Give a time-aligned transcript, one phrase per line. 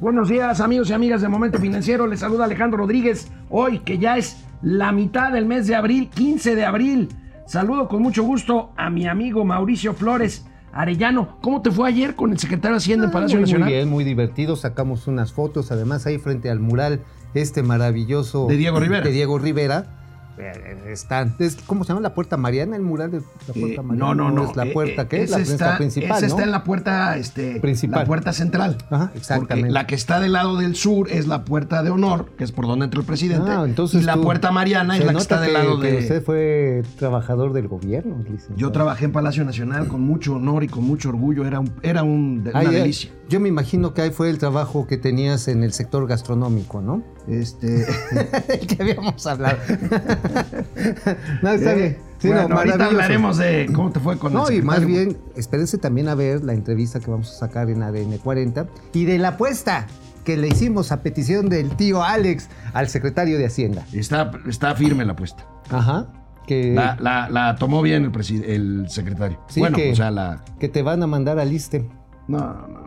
[0.00, 4.16] Buenos días amigos y amigas de Momento Financiero, les saluda Alejandro Rodríguez, hoy que ya
[4.16, 7.10] es la mitad del mes de abril, 15 de abril.
[7.46, 11.36] Saludo con mucho gusto a mi amigo Mauricio Flores Arellano.
[11.42, 13.68] ¿Cómo te fue ayer con el secretario de Hacienda en Palacio muy, Nacional?
[13.68, 17.02] Muy bien, muy divertido, sacamos unas fotos, además ahí frente al mural
[17.34, 19.04] este maravilloso De Diego Rivera.
[19.04, 19.99] De Diego Rivera.
[20.40, 22.76] Eh, Están, es- ¿cómo se llama la puerta Mariana?
[22.76, 23.94] El mural de la puerta Eh, Mariana.
[23.94, 24.50] no, no, no.
[24.50, 26.26] Es la eh, puerta, eh, esa La está, principal, esa ¿no?
[26.26, 28.00] está en la puerta, este, Principal.
[28.00, 28.78] la puerta central.
[28.90, 29.70] Ajá, exactamente.
[29.70, 32.66] la que está del lado del sur es la puerta de honor, que es por
[32.66, 33.50] donde entra el presidente.
[33.50, 35.98] Ah, entonces y la tú- puerta mariana es la que está del lado que de.
[35.98, 38.56] usted fue trabajador del gobierno, licenciado.
[38.56, 41.46] Yo trabajé en Palacio Nacional con mucho honor y con mucho orgullo.
[41.46, 43.10] Era, un, era un, una delicia.
[43.28, 47.02] Yo me imagino que ahí fue el trabajo que tenías en el sector gastronómico, ¿no?
[47.28, 47.86] Este,
[48.48, 49.58] el que habíamos hablado.
[51.42, 51.98] no, está eh, bien.
[52.18, 55.16] Sí, bueno, no, ahorita hablaremos de cómo te fue con No, el y más bien,
[55.36, 59.18] espérense también a ver la entrevista que vamos a sacar en ADN 40 y de
[59.18, 59.86] la apuesta
[60.24, 63.86] que le hicimos a petición del tío Alex al secretario de Hacienda.
[63.92, 65.46] Está, está firme la apuesta.
[65.70, 66.08] Ajá.
[66.46, 68.12] Que, La, la- la tomó bien
[68.44, 69.40] el, secretario.
[69.48, 70.44] Sí, bueno, que- o sea, la.
[70.58, 71.88] que te van a mandar al ISTE.
[72.28, 72.38] No.
[72.68, 72.79] no.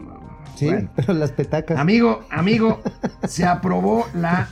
[0.55, 0.89] Sí, Bueno.
[0.95, 1.77] pero las petacas.
[1.79, 2.81] Amigo, amigo,
[3.27, 4.49] se aprobó la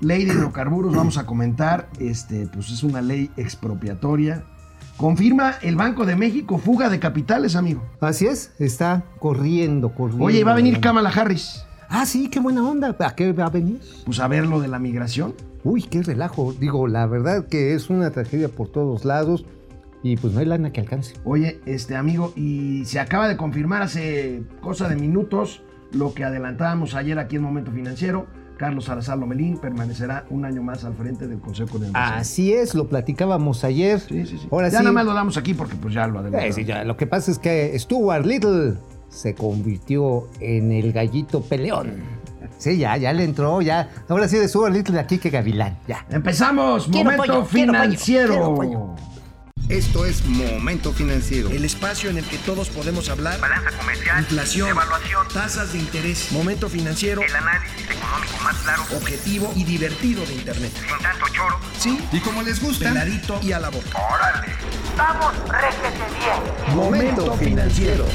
[0.00, 0.94] ley de hidrocarburos.
[0.94, 1.88] Vamos a comentar.
[1.98, 4.44] Este, pues es una ley expropiatoria.
[4.96, 7.82] Confirma el Banco de México fuga de capitales, amigo.
[8.00, 10.24] Así es, está corriendo, corriendo.
[10.24, 11.64] Oye, va a venir Kamala Harris.
[11.88, 12.96] Ah, sí, qué buena onda.
[12.98, 13.80] ¿A qué va a venir?
[14.04, 15.34] Pues a ver lo de la migración.
[15.62, 16.52] Uy, qué relajo.
[16.52, 19.44] Digo, la verdad que es una tragedia por todos lados
[20.02, 21.14] y pues no hay lana que alcance.
[21.24, 26.94] Oye, este amigo, y se acaba de confirmar hace cosa de minutos lo que adelantábamos
[26.94, 28.26] ayer aquí en Momento Financiero.
[28.58, 32.18] Carlos Salazar Lomelín permanecerá un año más al frente del Consejo de Administración.
[32.20, 34.00] Así es, lo platicábamos ayer.
[34.00, 34.48] Sí, sí, sí.
[34.50, 34.84] Ahora ya sí.
[34.84, 36.56] nada más lo damos aquí porque pues ya lo adelantamos.
[36.56, 38.74] sí, ya, Lo que pasa es que Stuart Little
[39.08, 41.92] se convirtió en el gallito peleón.
[42.58, 43.90] Sí, ya, ya le entró, ya.
[44.08, 46.04] Ahora sí de Stuart Little aquí que Gavilán, ya.
[46.10, 48.28] Empezamos, Quiero momento pollo, quiero pollo, financiero.
[48.32, 48.94] quiero pollo.
[49.68, 51.50] Esto es Momento Financiero.
[51.50, 53.38] El espacio en el que todos podemos hablar.
[53.38, 59.52] Balanza comercial, Inflación, evaluación, tasas de interés, momento financiero, el análisis económico más claro, objetivo
[59.54, 60.72] y divertido de Internet.
[60.72, 61.56] sin tanto choro.
[61.78, 63.88] Sí, Y como les gusta, peladito y a la boca.
[64.14, 64.46] ¡Órale!
[64.96, 66.74] ¡Vamos, réjete bien!
[66.76, 68.06] Momento financiero.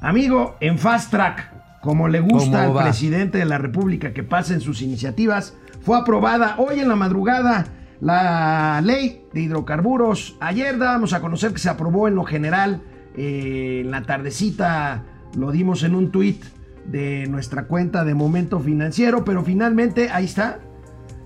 [0.00, 2.82] Amigo, en Fast Track, como le gusta ¿Cómo al va?
[2.84, 5.54] presidente de la República que pasen sus iniciativas,
[5.84, 7.66] fue aprobada hoy en la madrugada
[8.00, 10.36] la ley de hidrocarburos.
[10.40, 12.82] Ayer dábamos a conocer que se aprobó en lo general,
[13.16, 15.04] eh, en la tardecita
[15.36, 16.42] lo dimos en un tuit
[16.86, 20.58] de nuestra cuenta de Momento Financiero, pero finalmente ahí está.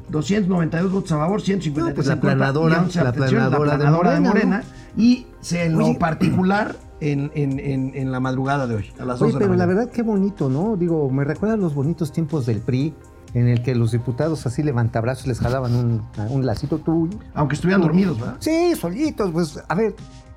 [0.09, 4.63] 292 votos a favor, 153 No, pues la planadora, 11 la planadora de Morena.
[4.97, 9.19] Y se, en lo particular en, en- en- en la madrugada de hoy, a las
[9.21, 10.77] 2 Oye, de pero la verdad qué bonito, ¿no?
[10.77, 12.93] Digo, me recuerda a los bonitos tiempos del PRI,
[13.35, 17.19] en el que los diputados así levantabrazos les jalaban un, un lacito tuyo.
[17.35, 18.37] Aunque estuvieran dormidos, ¿verdad?
[18.41, 19.95] Sí, solitos, pues, a ver,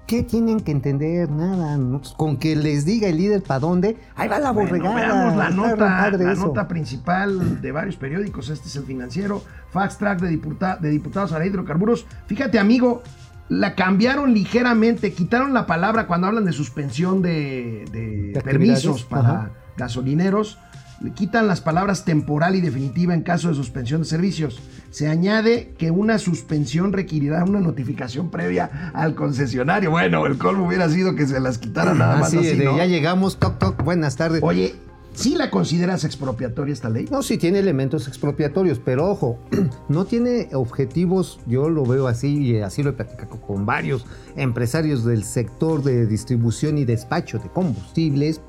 [0.07, 1.29] ¿qué tienen que entender?
[1.29, 1.99] Nada, ¿no?
[1.99, 4.95] Pues, con que les diga el líder para dónde, ahí va la Bueno, borregada.
[4.95, 6.47] veamos la nota, la eso.
[6.47, 8.49] nota principal de varios periódicos.
[8.49, 9.41] Este es el financiero.
[9.71, 12.05] Fax track de, diputa- de diputados a la hidrocarburos.
[12.27, 13.01] Fíjate, amigo,
[13.49, 15.11] la cambiaron ligeramente.
[15.13, 19.51] Quitaron la palabra cuando hablan de suspensión de, de De permisos para ajá.
[19.75, 20.57] gasolineros.
[21.01, 24.61] Le quitan las palabras temporal y definitiva en caso de suspensión de servicios.
[24.91, 29.91] Se añade que una suspensión requerirá una notificación previa al concesionario.
[29.91, 32.77] Bueno, el colmo hubiera sido que se las quitaran nada más Así, ¿no?
[32.77, 34.41] ya llegamos, toc, toc, buenas tardes.
[34.41, 34.75] Oye,
[35.13, 37.07] ¿sí la consideras expropiatoria esta ley?
[37.11, 39.37] No, sí tiene elementos expropiatorios, pero ojo,
[39.89, 44.05] no tiene objetivos, yo lo veo así y así lo he platicado con varios
[44.37, 48.39] empresarios del sector de distribución y despacho de combustibles,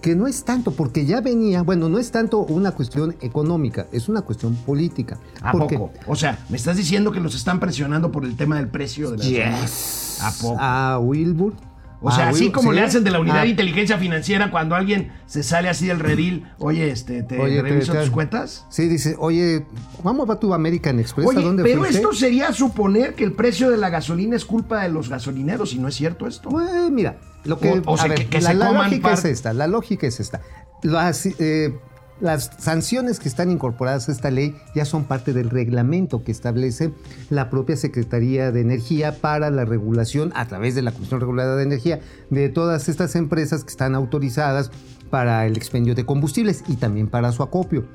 [0.00, 4.08] que no es tanto, porque ya venía, bueno, no es tanto una cuestión económica, es
[4.08, 5.18] una cuestión política.
[5.42, 5.92] ¿A porque, poco?
[6.06, 9.18] O sea, me estás diciendo que los están presionando por el tema del precio de
[9.18, 9.60] la gasolina?
[9.60, 10.18] Yes.
[10.22, 10.56] ¿A poco?
[10.58, 11.54] A Wilbur.
[12.00, 12.76] O sea, a así como sí.
[12.76, 15.98] le hacen de la unidad Ah, de inteligencia financiera cuando alguien se sale así del
[15.98, 18.66] redil, oye, este, ¿te Oye, reviso te- tus cuentas?
[18.70, 19.66] Sí, dice, oye,
[20.04, 21.96] vamos a tu American Express, ¿a Oye, dónde pero fuiste?
[21.98, 25.78] esto sería suponer que el precio de la gasolina es culpa de los gasolineros y
[25.80, 26.50] no es cierto esto.
[26.50, 28.84] Pues, mira, lo que, O- o a sea, ver, que- que la, se la coman
[28.90, 30.40] lógica es esta, la lógica es esta.
[30.82, 31.74] Las, eh,
[32.20, 36.92] las sanciones que están incorporadas a esta ley ya son parte del reglamento que establece
[37.30, 41.62] la propia Secretaría de Energía para la regulación a través de la Comisión Regulada de
[41.62, 42.00] Energía
[42.30, 44.70] de todas estas empresas que están autorizadas
[45.10, 47.86] para el expendio de combustibles y también para su acopio.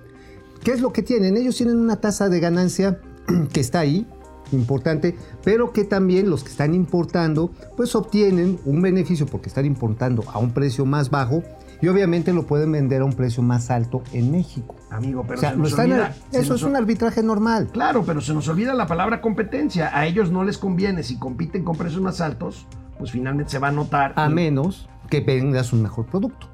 [0.63, 1.35] ¿Qué es lo que tienen?
[1.35, 2.99] Ellos tienen una tasa de ganancia
[3.53, 4.07] que está ahí,
[4.53, 10.23] importante, pero que también los que están importando, pues obtienen un beneficio porque están importando
[10.31, 11.43] a un precio más bajo
[11.83, 14.73] y obviamente lo pueden vender a un precio más alto en México.
[14.89, 17.21] Amigo, pero o sea, se lo nos están- olvida- se eso nos es un arbitraje
[17.21, 17.67] normal.
[17.73, 19.91] Claro, pero se nos olvida la palabra competencia.
[19.93, 21.03] A ellos no les conviene.
[21.03, 24.87] Si compiten con precios más altos, pues finalmente se va a notar A y- menos
[25.09, 26.47] que vendas un mejor producto.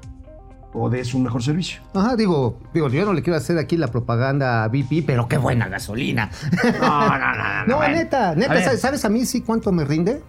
[0.72, 1.80] o des un mejor servicio.
[1.94, 5.36] Ajá, digo, digo, yo no le quiero hacer aquí la propaganda a BP, pero qué
[5.36, 6.30] buena gasolina.
[6.80, 7.66] No, no, no, no.
[7.66, 7.96] No, bueno.
[7.96, 10.22] neta, neta, ¿sabes, sabes a mí sí cuánto me rinde?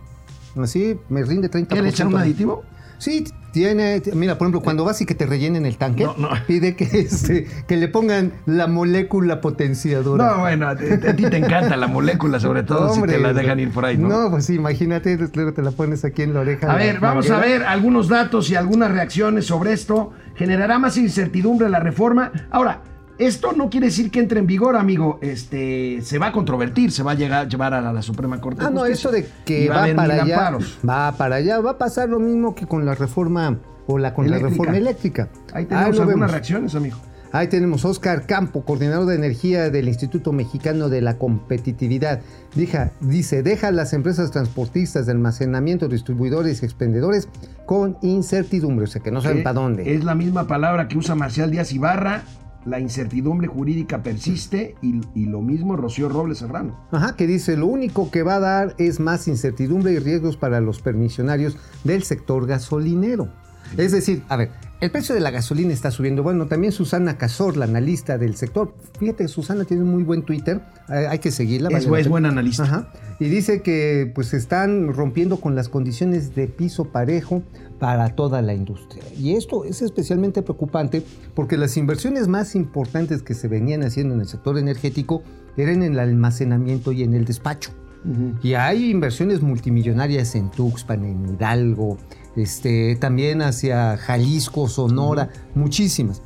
[0.60, 1.68] Así, me rinde 30%.
[1.68, 2.64] ¿Qué le echan un aditivo?
[3.02, 6.30] Sí, tiene, mira, por ejemplo, cuando vas y que te rellenen el tanque, No, no.
[6.46, 10.34] pide que, este, que le pongan la molécula potenciadora.
[10.34, 13.72] No, bueno, a ti, te encanta la molécula, sobre todo si te la dejan ir
[13.72, 14.30] por ahí, ¿no?
[14.30, 16.72] pues sí, imagínate, luego te la pones aquí en la oreja.
[16.72, 20.12] A ver, vamos a ver algunos datos y algunas reacciones sobre esto.
[20.36, 22.32] ¿Generará más incertidumbre la reforma?
[22.52, 22.82] Ahora,
[23.26, 25.20] esto no quiere decir que entre en vigor, amigo.
[25.22, 28.62] Este, se va a controvertir, se va a llegar, llevar a la, la Suprema Corte.
[28.62, 30.80] de Ah, no, eso de que va para allá, amparos.
[30.88, 33.58] va para allá, va a pasar lo mismo que con la reforma
[33.88, 35.30] o la contrarreforma eléctrica.
[35.54, 36.32] Ahí tenemos lo algunas vemos.
[36.32, 36.98] reacciones, amigo.
[37.34, 42.20] Ahí tenemos Oscar Campo, coordinador de energía del Instituto Mexicano de la Competitividad.
[42.56, 47.30] Dija- dice, deja a las empresas transportistas de almacenamiento, distribuidores y expendedores
[47.66, 49.96] con incertidumbre, o sea que no saben para dónde.
[49.96, 52.24] Es la misma palabra que usa Marcial Díaz Ibarra.
[52.66, 56.78] La incertidumbre jurídica persiste y, y lo mismo Rocío Robles Serrano.
[56.92, 60.62] Ajá, que dice, lo único que va a dar es más incertidumbre y riesgos para
[60.62, 63.30] los permisionarios del sector gasolinero.
[63.78, 66.24] Es decir, a ver, el precio de la gasolina está subiendo.
[66.24, 68.76] Bueno, también Susana Cazorla, analista del sector.
[69.00, 70.60] Fíjate, Susana tiene un muy buen Twitter,
[70.90, 71.70] eh, hay que seguirla.
[71.70, 72.10] Es, vale la es pena.
[72.10, 72.64] buen analista.
[72.64, 72.92] Ajá.
[73.20, 77.44] Y dice que pues están rompiendo con las condiciones de piso parejo
[77.82, 79.04] para toda la industria.
[79.18, 84.22] Y esto es especialmente preocupante porque las inversiones más importantes que se venían haciendo en
[84.22, 85.24] el sector energético
[85.58, 87.72] eran en el almacenamiento y en el despacho.
[88.06, 88.38] Ujú.
[88.44, 91.98] Y hay inversiones multimillonarias en Tuxpan, en Hidalgo,
[92.36, 96.22] este, también hacia Jalisco, Sonora, muchísimas.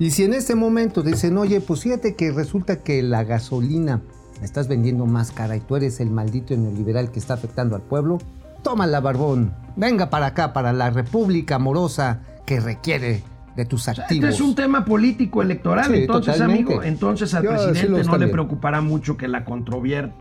[0.00, 4.02] Y si en este momento dicen, oye, pues fíjate que resulta que la gasolina
[4.40, 7.82] la estás vendiendo más cara y tú eres el maldito neoliberal que está afectando al
[7.82, 8.18] pueblo,
[8.66, 9.54] tómala, barbón.
[9.76, 13.22] Venga para acá, para la república amorosa que requiere
[13.54, 14.28] de tus Este activos.
[14.30, 16.72] es un tema político electoral, Sí, entonces, totalmente.
[16.74, 19.44] amigo, entonces al Yo presidente no le preocupará mucho que la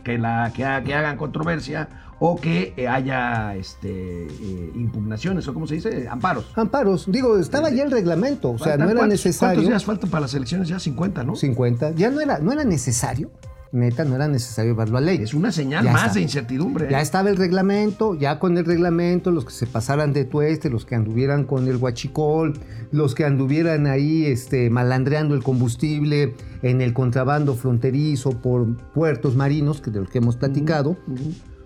[0.04, 1.90] que la que, ha- que hagan controversia
[2.20, 6.46] o que eh, haya este eh, impugnaciones o cómo se dice, amparos.
[6.56, 9.56] Amparos, digo, estaba ya el reglamento, o sea, no era necesario.
[9.56, 10.68] ¿Cuántos días faltan para las elecciones?
[10.70, 11.36] Ya 50, ¿no?
[11.36, 11.92] 50.
[11.96, 13.32] Ya no era, no era necesario,
[13.72, 15.18] neta, no era necesario llevarlo a ley.
[15.22, 16.86] Es una señal Ya más de incertidumbre.
[16.86, 16.90] ¿eh?
[16.92, 20.86] Ya estaba el reglamento, ya con el reglamento, los que se pasaran de tueste, los
[20.86, 22.54] que anduvieran con el huachicol,
[22.92, 29.82] los que anduvieran ahí este, malandreando el combustible en el contrabando fronterizo por puertos marinos,
[29.82, 30.98] que de los que hemos platicado,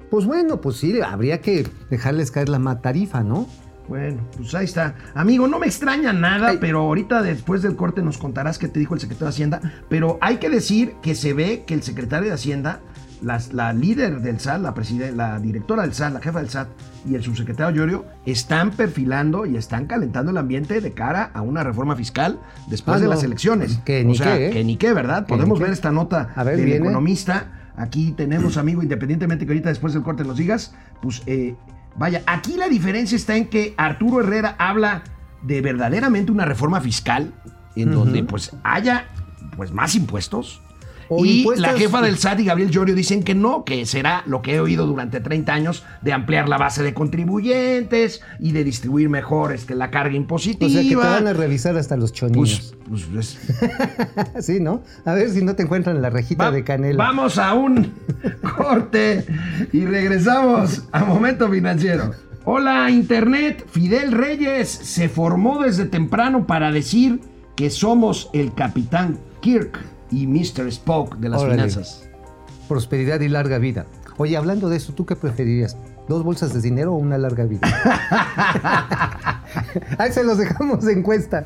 [0.10, 3.48] pues bueno, pues sí, habría que dejarles caer la tarifa, ¿no?
[3.90, 4.96] Bueno, pues ahí está.
[5.16, 6.58] Amigo, no me extraña nada, Ay.
[6.62, 9.62] pero ahorita después del corte nos contarás qué te dijo el secretario de Hacienda.
[9.90, 12.80] Pero hay que decir que se ve que el secretario de Hacienda,
[13.22, 14.74] la líder del SAT, la,
[15.16, 16.68] la directora del SAT, la jefa del SAT
[17.10, 21.64] y el subsecretario Llorio están perfilando y están calentando el ambiente de cara a una
[21.64, 23.80] reforma fiscal después Ah, de las elecciones.
[23.84, 24.52] Que ni o sea, qué, ¿eh?
[24.52, 25.26] que ni qué, ¿verdad?
[25.26, 25.64] Que Podemos qué.
[25.66, 26.86] ver esta nota ver, del viene.
[26.86, 27.72] economista.
[27.76, 31.56] Aquí tenemos, amigo, independientemente que ahorita después del corte nos digas, pues eh,
[32.00, 35.04] vaya, aquí la diferencia está en que Arturo Herrera habla
[35.44, 37.34] de verdaderamente una reforma fiscal
[37.76, 39.08] en donde pues haya
[39.56, 40.62] pues más impuestos.
[41.12, 44.22] O y impuestos- la jefa del SAT y Gabriel Llorio dicen que no, que será
[44.28, 48.64] lo que he oído durante 30 años de ampliar la base de contribuyentes y de
[48.64, 50.68] distribuir mejor este, la carga impositiva.
[50.68, 53.38] O sea, que te van a revisar hasta los pues, pues, es-
[54.46, 54.84] sí, ¿no?
[55.06, 57.04] A ver si no te encuentran la rejita Va- de canela.
[57.04, 57.92] Vamos a un
[58.58, 59.26] corte
[59.74, 62.12] y regresamos a Momento Financiero.
[62.46, 67.20] Hola Internet, Fidel Reyes se formó desde temprano para decir
[67.56, 69.78] que somos el Capitán Kirk
[70.12, 70.68] y Mr.
[70.68, 71.56] Spock de las Órale.
[71.56, 72.08] finanzas.
[72.68, 73.86] Prosperidad y larga vida.
[74.18, 75.78] Oye, hablando de eso, ¿tú qué preferirías?
[76.08, 77.62] ¿Dos bolsas de dinero o una larga vida?
[79.98, 81.46] Ahí se los dejamos de encuesta.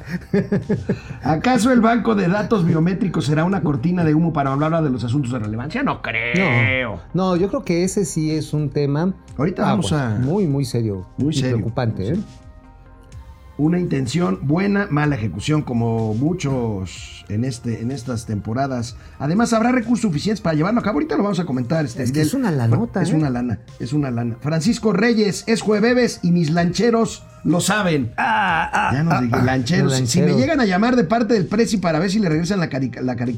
[1.23, 5.03] ¿Acaso el banco de datos biométricos será una cortina de humo para hablar de los
[5.03, 5.83] asuntos de relevancia?
[5.83, 6.95] No creo.
[7.13, 10.47] No, no, yo creo que ese sí es un tema Ahorita vamos pues, a- muy,
[10.47, 11.07] muy serio.
[11.17, 11.57] Muy y serio.
[11.57, 12.17] preocupante, ¿eh?
[13.57, 18.95] Una intención buena, mala ejecución, como muchos en, este, en estas temporadas.
[19.19, 20.95] Además, habrá recursos suficientes para llevarlo a cabo.
[20.95, 21.85] Ahorita lo vamos a comentar.
[21.85, 22.27] Este, Es que Fidel.
[22.27, 23.15] es una lanota, Es ¿eh?
[23.15, 24.37] una lana, es una lana.
[24.41, 28.11] Francisco Reyes, es jueves y mis lancheros lo saben.
[28.17, 29.99] ya nos dije, lancheros.
[29.99, 30.41] los Si me lancheros.
[30.41, 32.69] llegan a llamar de parte del Prezi para ver si le regresan la,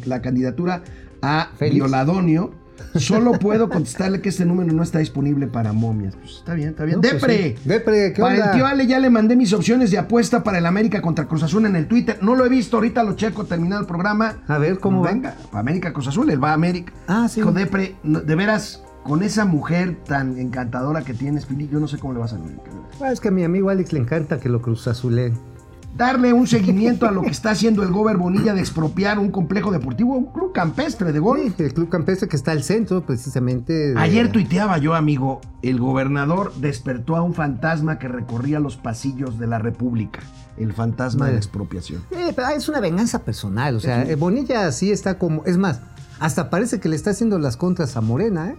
[0.05, 0.81] la candidatura
[1.22, 1.75] a Félix.
[1.75, 2.51] Violadonio,
[3.00, 6.16] Solo puedo contestarle que este número no está disponible para momias.
[6.16, 6.98] Pues está bien, está bien.
[6.98, 7.56] No, pues Depre.
[7.58, 7.68] sí.
[7.68, 8.46] Depre, ¿qué Para onda?
[8.48, 11.44] el tío Ale ya le mandé mis opciones de apuesta para el América contra Cruz
[11.44, 12.18] Azul en el Twitter.
[12.22, 14.38] No lo he visto, ahorita lo checo terminado el programa.
[14.48, 15.12] A ver, ¿cómo va?
[15.12, 16.94] Venga, para América Cruz Azul, él va a América.
[17.08, 17.40] Ah, sí.
[17.42, 21.98] Hijo Depre, de veras, con esa mujer tan encantadora que tienes, Pili, yo no sé
[22.00, 22.64] cómo le vas a América.
[23.02, 25.34] Ah, es que a mi amigo Alex le encanta que lo cruzazuleen.
[25.96, 29.72] Darle un seguimiento a lo que está haciendo el Gober Bonilla de expropiar un complejo
[29.72, 31.40] deportivo, un club campestre de gol.
[31.56, 33.72] Sí, el club campestre que está al centro, precisamente.
[33.94, 39.40] de- Ayer tuiteaba yo, amigo, el gobernador despertó a un fantasma que recorría los pasillos
[39.40, 40.20] de la República.
[40.58, 42.02] El fantasma de la expropiación.
[42.12, 43.75] Eh, pero es una venganza personal.
[43.75, 45.44] O sea, eh, Bonilla sí está como.
[45.46, 45.80] Es más,
[46.20, 48.56] hasta parece que le está haciendo las contras a Morena, ¿eh?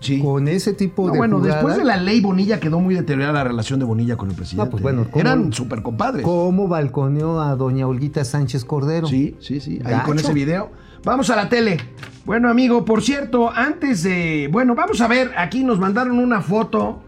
[0.00, 0.20] Sí.
[0.20, 1.18] Con ese tipo No, de.
[1.18, 1.56] bueno, jugadas.
[1.56, 4.64] después de la ley Bonilla quedó muy deteriorada la relación de Bonilla con el presidente.
[4.64, 6.24] No, pues bueno, ¿cómo- Eran super compadres.
[6.24, 9.06] ¿Cómo balconeó a doña Olguita Sánchez Cordero?
[9.06, 9.78] Sí, sí, sí.
[9.84, 10.06] Ahí Gacho.
[10.06, 10.70] con ese video.
[11.04, 11.78] Vamos a la tele.
[12.24, 14.48] Bueno, amigo, por cierto, antes de.
[14.52, 15.32] Bueno, vamos a ver.
[15.36, 17.02] Aquí nos mandaron una foto.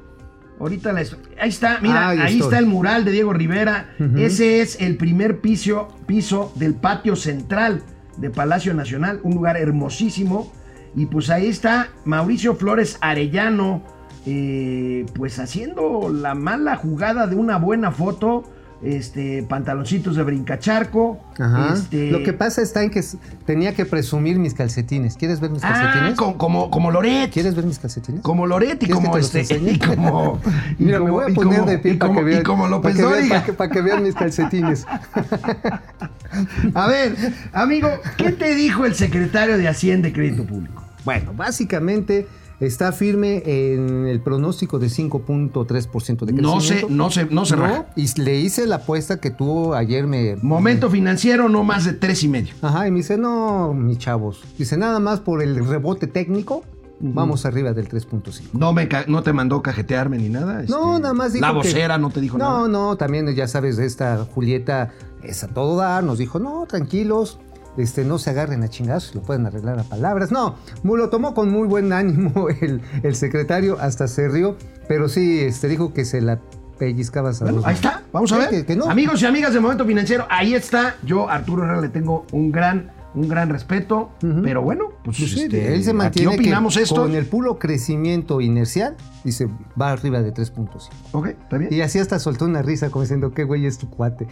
[0.60, 1.16] Ahorita les.
[1.40, 3.94] Ahí está, mira, Ah, ahí está el mural de Diego Rivera.
[4.16, 7.82] Ese es el primer piso, piso del patio central
[8.16, 9.18] de Palacio Nacional.
[9.22, 10.52] Un lugar hermosísimo.
[10.94, 13.82] Y pues ahí está Mauricio Flores Arellano.
[14.24, 18.44] eh, pues haciendo la mala jugada de una buena foto.
[18.84, 21.20] Este, pantaloncitos de brincacharco.
[21.38, 21.74] Ajá.
[21.74, 23.00] Este, Lo que pasa está en que
[23.46, 25.16] tenía que presumir mis calcetines.
[25.16, 26.14] ¿Quieres ver mis Ah, calcetines?
[26.18, 27.30] co- como, como Loret.
[27.32, 28.22] ¿Quieres ver mis calcetines?
[28.22, 29.42] Como Loret y ¿Quieres que como este.
[29.72, 30.40] Y como.
[30.80, 32.40] y Mira, me como- voy a poner como- de pie y para como- que vean.
[32.40, 33.34] Y como López para que vean- Dóriga.
[33.36, 34.86] para que, para que vean mis calcetines.
[36.74, 37.14] A ver,
[37.52, 40.81] amigo, ¿qué te dijo el secretario de Hacienda y Crédito Público?
[41.04, 42.26] Bueno, básicamente
[42.60, 46.94] está firme en el pronóstico de 5.3% de No se, crecimiento.
[46.94, 47.86] no se, no se raja.
[47.96, 50.36] y le hice la apuesta que tú ayer me...
[50.42, 52.54] Momento financiero, no más de tres y medio.
[52.62, 54.42] Ajá, y me dice, no, mis chavos.
[54.58, 56.62] Dice, nada más por el rebote técnico,
[57.00, 58.50] vamos arriba del 3.5.
[58.52, 60.62] No, me, no te mandó cajetearme ni nada.
[60.68, 62.68] No, este, nada más dijo La que- vocera no te dijo no, nada.
[62.68, 64.92] No, también ya sabes, esta Julieta
[65.24, 67.38] es a todo dar, nos dijo, no, tranquilos,
[67.76, 70.30] este, no se agarren a chingazos, lo pueden arreglar a palabras.
[70.32, 74.56] No, lo tomó con muy buen ánimo el, el secretario, hasta se rió,
[74.88, 76.38] pero sí, este, dijo que se la
[76.78, 78.50] pellizcaba a Bueno, ahí está, vamos a ver.
[78.50, 78.90] que- que no.
[78.90, 80.96] Amigos y amigas de Momento Financiero, ahí está.
[81.04, 84.10] Yo, Arturo Herrera, le tengo un gran, un gran respeto.
[84.42, 87.02] Pero bueno, pues, Pues sí, este, él se mantiene aquí opinamos que esto.
[87.02, 89.48] con el puro crecimiento inercial, dice,
[89.80, 90.88] va arriba de 3.5.
[91.12, 91.72] Ok, está bien.
[91.72, 94.26] Y así hasta soltó una risa como diciendo, qué güey es tu cuate.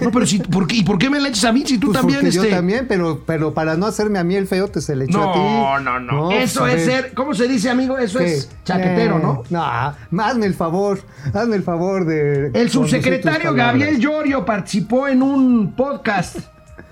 [0.00, 1.88] No, pero si, ¿por qué, ¿y por qué me la echas a mí si tú
[1.88, 2.26] Pues también?
[2.26, 2.36] este...
[2.48, 5.20] yo también, pero, pero para no hacerme a mí el feo, te se le echó
[5.22, 5.38] a ti.
[5.38, 6.30] No, no, no.
[6.32, 7.98] Eso es ser, ¿cómo se dice, amigo?
[7.98, 8.34] Eso ¿qué?
[8.34, 9.42] es chaquetero, Eh, ¿no?
[10.10, 11.00] No, hazme el favor,
[11.34, 12.50] hazme el favor de...
[12.54, 13.52] El subsecretario.
[13.54, 16.38] Gabriel Llorio participó en un podcast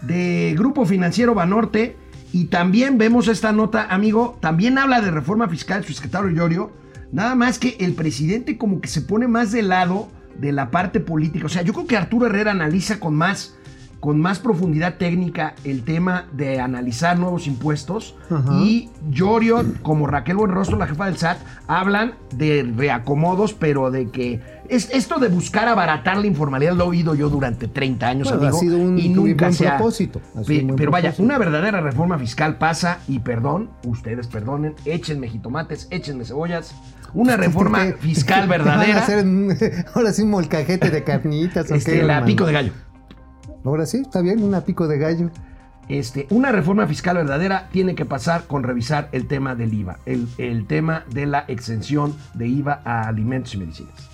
[0.03, 1.97] de Grupo Financiero Banorte.
[2.33, 6.71] Y también vemos esta nota, amigo, también habla de reforma fiscal el subsecretario Llorio,
[7.11, 11.01] nada más que el presidente como que se pone más de lado de la parte
[11.01, 13.57] política, o sea, yo creo que Arturo Herrera analiza con más
[14.01, 18.17] con más profundidad técnica el tema de analizar nuevos impuestos.
[18.31, 18.55] Ajá.
[18.63, 24.41] y Llorio, como Raquel Buenrostro, la jefa del SAT, hablan de reacomodos, pero de que
[24.69, 28.43] es esto de buscar abaratar la informalidad lo he oído yo durante 30 años, Bueno,
[28.45, 30.91] amigo, ha sido un y nunca buen se ha- propósito, ha sido un buen pero
[30.93, 36.75] vaya, una verdadera reforma fiscal pasa y perdón, ustedes perdonen, échenme jitomates, échenme cebollas,
[37.13, 39.55] una reforma fiscal ¿Te van a verdadera, hacer un-
[39.95, 42.73] ahora sí un molcajete de carnitas este, la pico de gallo.
[43.65, 45.31] Ahora sí, está bien, una pico de gallo.
[45.89, 50.29] Este, una reforma fiscal verdadera tiene que pasar con revisar el tema del IVA, el,
[50.39, 54.09] el tema de la exención de IVA a alimentos y medicinas.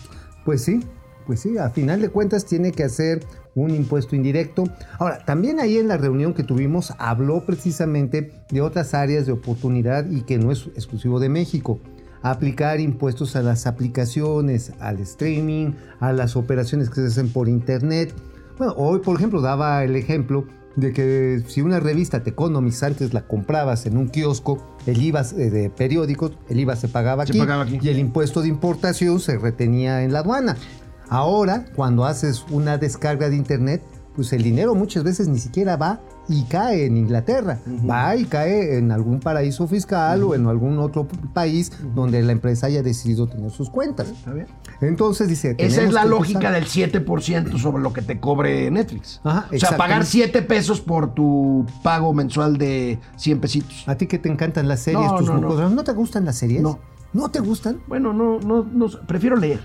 [0.44, 0.80] Pues sí,
[1.26, 3.26] pues sí, a final de cuentas tiene que hacer
[3.56, 4.64] un impuesto indirecto.
[4.98, 10.08] Ahora, también ahí en la reunión que tuvimos habló precisamente de otras áreas de oportunidad
[10.08, 11.80] y que no es exclusivo de México.
[12.22, 18.14] Aplicar impuestos a las aplicaciones, al streaming, a las operaciones que se hacen por internet.
[18.58, 20.46] Bueno, hoy, por ejemplo, daba el ejemplo
[20.76, 25.22] de que si una revista The Economist antes la comprabas en un kiosco, el IVA
[25.36, 27.78] eh, de periódicos, el IVA se pagaba Se aquí, pagaba aquí.
[27.80, 30.56] y el impuesto de importación se retenía en la aduana.
[31.08, 33.82] Ahora, cuando haces una descarga de internet,
[34.16, 37.58] pues el dinero muchas veces ni siquiera va y cae en Inglaterra,
[37.88, 42.66] va y cae en algún paraíso fiscal o en algún otro país donde la empresa
[42.66, 44.08] haya decidido tener sus cuentas.
[44.08, 44.46] ¿Está bien?
[44.80, 49.20] Entonces dice, Esa es la lógica del 7% sobre lo que te cobre Netflix.
[49.22, 53.84] Ajá, o sea, pagar 7 pesos por tu pago mensual de 100 pesitos.
[53.86, 55.40] A ti que te encantan las series, No, tus no, no.
[55.42, 56.62] mucosas, ¿no te gustan las series?
[56.62, 56.78] No.
[57.12, 57.80] ¿No te gustan?
[57.86, 59.60] Bueno, no, no, no, prefiero leer.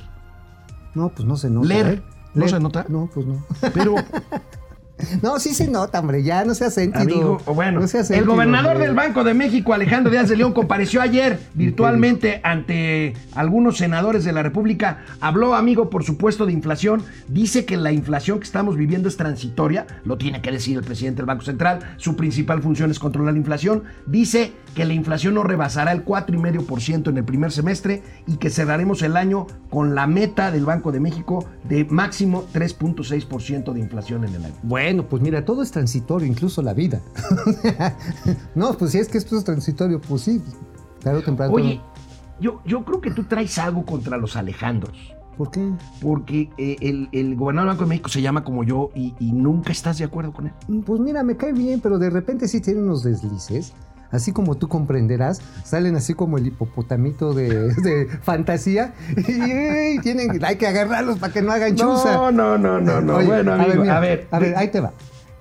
[0.93, 1.67] No, pues no se nota.
[1.67, 1.87] Leer.
[1.87, 2.03] ¿eh?
[2.33, 2.85] ¿No se nota?
[2.87, 3.43] No, pues no.
[3.73, 3.95] Pero
[5.21, 7.01] No, sí se nota, hombre, ya no se ha sentido.
[7.01, 8.87] Amigo, bueno, no se ha el gobernador hombre.
[8.87, 14.31] del Banco de México, Alejandro Díaz de León, compareció ayer virtualmente ante algunos senadores de
[14.31, 15.03] la República.
[15.19, 17.03] Habló, amigo, por supuesto, de inflación.
[17.27, 19.85] Dice que la inflación que estamos viviendo es transitoria.
[20.05, 21.79] Lo tiene que decir el presidente del Banco Central.
[21.97, 23.83] Su principal función es controlar la inflación.
[24.05, 29.01] Dice que la inflación no rebasará el 4,5% en el primer semestre y que cerraremos
[29.01, 34.35] el año con la meta del Banco de México de máximo 3.6% de inflación en
[34.35, 34.55] el año.
[34.63, 37.01] Bueno, pues mira, todo es transitorio, incluso la vida.
[38.55, 40.41] no, pues si es que esto es transitorio, pues sí,
[41.01, 41.53] claro o temprano.
[41.53, 41.81] Oye,
[42.39, 45.13] yo, yo creo que tú traes algo contra los Alejandros.
[45.41, 45.71] ¿por qué?
[46.01, 49.31] Porque eh, el, el gobernador del Banco de México se llama como yo y, y
[49.31, 50.53] nunca estás de acuerdo con él.
[50.85, 53.73] Pues mira, me cae bien, pero de repente sí tiene unos deslices.
[54.11, 60.57] Así como tú comprenderás, salen así como el hipopotamito de, de fantasía y, tienen, hay
[60.57, 62.13] que agarrarlos para que no hagan chuza.
[62.13, 63.15] No, no, no, no, no.
[63.17, 64.27] Oye, bueno, amigo, mira, a ver.
[64.31, 64.91] a ver, ahí te va.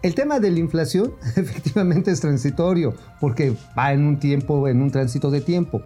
[0.02, 4.90] El tema de la inflación efectivamente es transitorio, porque va en un tiempo, en un
[4.90, 5.82] tránsito de tiempo.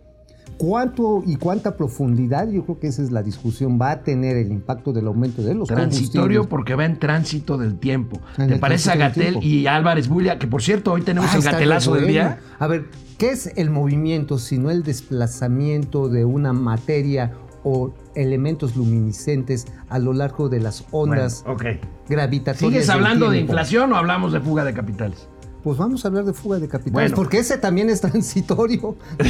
[0.58, 2.49] ¿Cuánto y cuánta profundidad?
[2.49, 3.78] Yo creo que esa es la discusión.
[3.80, 7.78] Va a tener el impacto del aumento de los Transitorio porque va en tránsito del
[7.78, 8.20] tiempo.
[8.38, 10.38] En ¿Te parece a Gatel y Álvarez Bulla?
[10.38, 12.38] Que por cierto, hoy tenemos Ah, el gatelazo del día.
[12.58, 12.87] A ver,
[13.18, 17.32] ¿qué es el movimiento sino el desplazamiento de una materia
[17.64, 22.73] o elementos luminiscentes a lo largo de las ondas Bueno, gravitatorias?
[22.73, 25.28] ¿Sigues hablando de inflación o hablamos de fuga de capitales?
[25.64, 27.16] Pues vamos a hablar de fuga de capitales, Bueno.
[27.16, 28.97] porque ese también es transitorio.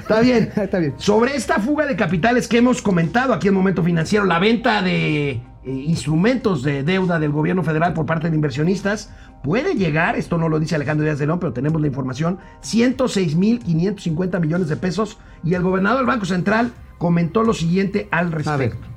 [0.00, 0.50] Está bien.
[0.56, 0.94] Está bien.
[0.98, 5.30] Sobre esta fuga de capitales que hemos comentado aquí en Momento Financiero, la venta de
[5.30, 9.10] eh, instrumentos de deuda del gobierno federal por parte de inversionistas
[9.42, 14.40] puede llegar, esto no lo dice Alejandro Díaz de León, pero tenemos la información, 106.550
[14.40, 18.91] millones de pesos y el gobernador del Banco Central comentó lo siguiente al respecto.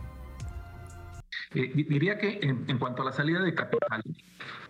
[1.56, 4.02] Eh, di- diría que en, en cuanto a la salida de capital,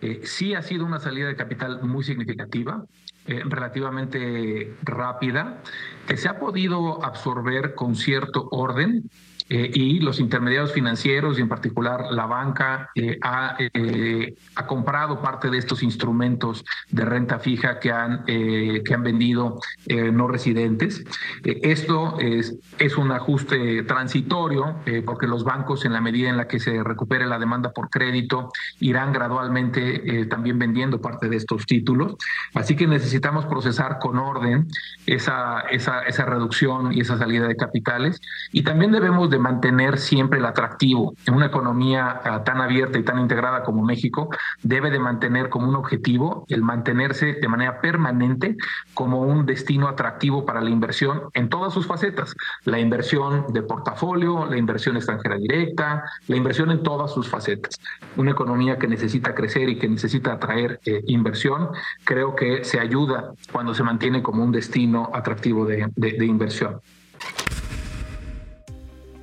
[0.00, 2.84] eh, sí ha sido una salida de capital muy significativa,
[3.26, 5.62] eh, relativamente rápida,
[6.06, 9.10] que se ha podido absorber con cierto orden.
[9.48, 15.20] Eh, y los intermediarios financieros y en particular la banca eh, ha, eh, ha comprado
[15.20, 20.28] parte de estos instrumentos de renta fija que han, eh, que han vendido eh, no
[20.28, 21.04] residentes.
[21.44, 26.48] Eh, esto es, es un ajuste transitorio porque los bancos en la medida en la
[26.48, 32.16] que se recupere la demanda por crédito irán gradualmente también vendiendo parte de estos títulos.
[32.54, 34.68] Así que necesitamos procesar con orden
[35.06, 38.20] esa, esa, esa reducción y esa salida de capitales
[38.52, 41.14] y también debemos de mantener siempre el atractivo.
[41.26, 44.28] En una economía ah, tan abierta y tan integrada como México,
[44.62, 48.56] debe de mantener como un objetivo el mantenerse de manera permanente
[48.94, 52.34] como un destino atractivo para la inversión en todas sus facetas.
[52.64, 57.78] La inversión de portafolio, la inversión extranjera directa, la inversión en todas sus facetas.
[58.16, 61.68] Una economía que necesita crecer y que necesita atraer eh, inversión,
[62.04, 66.80] creo que se ayuda cuando se mantiene como un destino atractivo de, de- de inversión.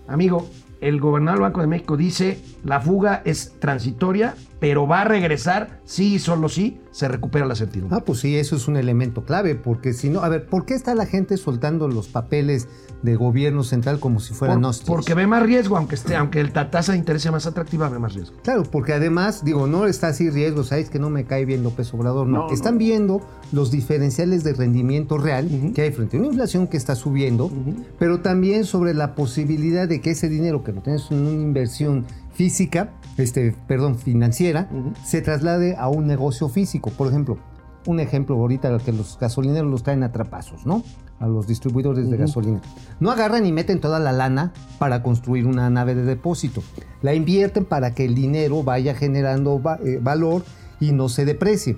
[0.07, 0.49] Amigo,
[0.81, 5.79] el gobernador del Banco de México dice la fuga es transitoria, pero va a regresar
[5.85, 7.97] sí y solo sí se recupera la certidumbre.
[7.97, 10.73] Ah, pues sí, eso es un elemento clave, porque si no, a ver, ¿por qué
[10.73, 12.67] está la gente soltando los papeles
[13.03, 14.87] de gobierno central como si fueran Por- hostias?
[14.87, 17.99] porque ve más riesgo, aunque esté, aunque la tasa de interés sea más atractiva, ve
[17.99, 18.35] más riesgo.
[18.43, 21.93] Claro, porque además, digo, no está así riesgo, sabes que no me cae bien López
[21.93, 22.33] Obrador, no.
[22.39, 22.53] No, no.
[22.53, 26.95] Están viendo los diferenciales de rendimiento real que hay frente a una inflación que está
[26.95, 27.51] subiendo,
[27.99, 32.05] pero también sobre la posibilidad de que ese dinero que lo tienes en una inversión
[32.33, 34.69] física, este, perdón, financiera,
[35.05, 36.89] se traslade a un negocio físico.
[36.89, 37.37] Por ejemplo,
[37.85, 40.83] un ejemplo ahorita que los gasolineros los traen a trapazos, ¿no?
[41.23, 42.61] A los distribuidores de gasolina.
[42.99, 46.61] No agarran y meten toda la lana para construir una nave de depósito.
[47.01, 50.43] La invierten para que el dinero vaya generando va- eh, valor
[50.81, 51.77] y no se deprecie.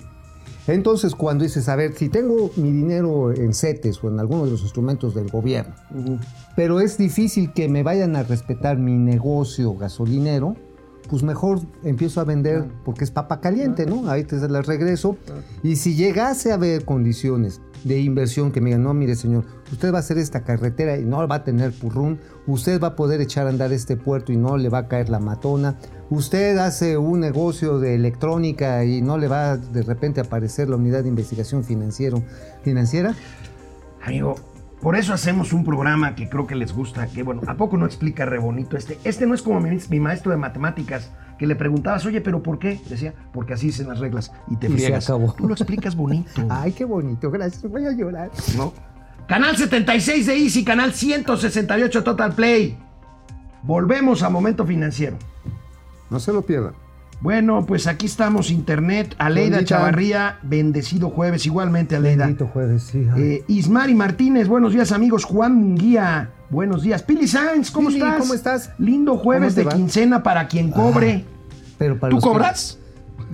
[0.66, 4.50] Entonces, cuando dices, a ver, si tengo mi dinero en CETES o en alguno de
[4.50, 5.74] los instrumentos del gobierno,
[6.56, 10.56] pero es difícil que me vayan a respetar mi negocio gasolinero,
[11.08, 14.08] pues mejor empiezo a vender porque es papa caliente, ¿no?
[14.10, 15.16] Ahí te las regreso.
[15.62, 19.92] Y si llegase a haber condiciones de inversión que me digan, no, mire señor, usted
[19.92, 23.20] va a hacer esta carretera y no va a tener purrún, usted va a poder
[23.20, 25.76] echar a andar este puerto y no le va a caer la matona,
[26.10, 30.76] usted hace un negocio de electrónica y no le va de repente a aparecer la
[30.76, 32.22] unidad de investigación financiero,
[32.62, 33.14] financiera,
[34.06, 34.36] Amigo,
[34.80, 37.86] por eso hacemos un programa que creo que les gusta, que bueno, ¿a poco no
[37.86, 38.98] explica re bonito este?
[39.04, 42.58] Este no es como mi, mi maestro de matemáticas, que le preguntabas, oye, ¿pero por
[42.58, 42.80] qué?
[42.88, 45.32] Decía, porque así dicen las reglas y te Y se acabó.
[45.34, 48.30] Tú lo explicas bonito, Ay, qué bonito, gracias, voy a llorar.
[48.56, 48.72] ¿no?
[49.26, 52.78] Canal 76 de Easy, canal 168 Total Play.
[53.62, 55.16] Volvemos a Momento Financiero.
[56.10, 56.74] No se lo pierdan.
[57.20, 59.14] Bueno, pues aquí estamos, internet.
[59.18, 59.76] Aleida Bendita.
[59.76, 62.26] Chavarría, bendecido jueves, igualmente, Aleida.
[62.26, 63.06] Bendito jueves, sí.
[63.16, 65.24] Eh, Ismari Martínez, buenos días, amigos.
[65.24, 67.02] Juan Munguía, buenos días.
[67.02, 68.18] Pili Sainz, ¿cómo Pili, estás?
[68.20, 68.70] ¿cómo estás?
[68.78, 69.72] Lindo jueves ¿Cómo te de va?
[69.74, 71.24] quincena para quien cobre.
[71.78, 72.78] Pero para ¿Tú que- cobras?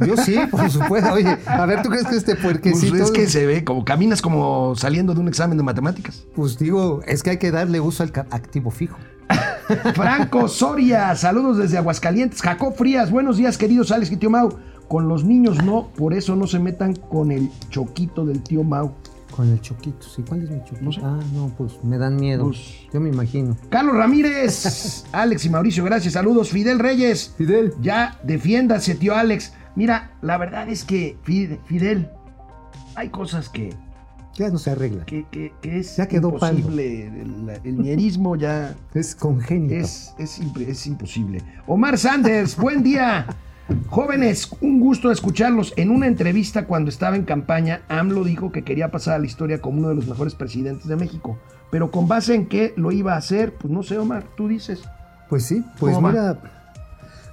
[0.06, 1.12] Yo sí, por supuesto.
[1.12, 2.96] Oye, a ver, ¿tú crees que este Pues puerquecito?
[2.96, 6.24] es que se ve como caminas como saliendo de un examen de matemáticas.
[6.34, 8.96] Pues digo, es que hay que darle uso al activo fijo.
[9.94, 12.40] Franco Soria, saludos desde Aguascalientes.
[12.42, 14.50] Jacob Frías, buenos días, queridos Alex y tío Mau.
[14.88, 18.92] Con los niños no, por eso no se metan con el choquito del tío Mau.
[19.34, 20.22] Con el choquito, sí.
[20.28, 20.82] ¿Cuál es mi choquito?
[20.82, 21.00] No sé.
[21.02, 22.44] Ah, no, pues me dan miedo.
[22.48, 23.56] Pues- Yo me imagino.
[23.70, 26.50] Carlos Ramírez, Alex y Mauricio, gracias, saludos.
[26.50, 27.72] Fidel Reyes, Fidel.
[27.80, 29.54] ya defiéndase, tío Alex.
[29.74, 32.10] Mira, la verdad es que, Fide- Fidel,
[32.94, 33.74] hay cosas que,
[34.34, 35.04] Ya no se arregla.
[35.04, 36.58] que, que- que es Ya quedó palo.
[36.58, 37.06] imposible.
[37.06, 39.74] El, el ñerismo ya Es congénito.
[39.74, 41.42] es, es, imposible.
[41.66, 43.26] Omar Sanders, buen día.
[43.88, 45.72] Jóvenes, un gusto escucharlos.
[45.76, 49.60] En una entrevista cuando estaba en campaña, AMLO dijo que quería pasar a la historia
[49.60, 51.38] como uno de los mejores presidentes de México.
[51.70, 54.82] Pero con base en qué lo iba a hacer, pues no sé, Omar, tú dices.
[55.28, 56.38] Pues sí, pues mira.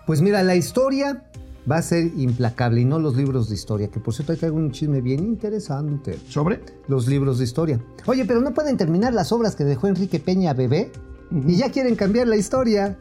[0.05, 1.23] Pues mira, la historia
[1.69, 4.49] va a ser implacable y no los libros de historia, que por cierto hay que
[4.49, 6.17] un chisme bien interesante.
[6.27, 6.61] ¿Sobre?
[6.87, 7.79] Los libros de historia.
[8.05, 10.91] Oye, pero no pueden terminar las obras que dejó Enrique Peña bebé.
[11.31, 12.97] Y ya quieren cambiar la historia.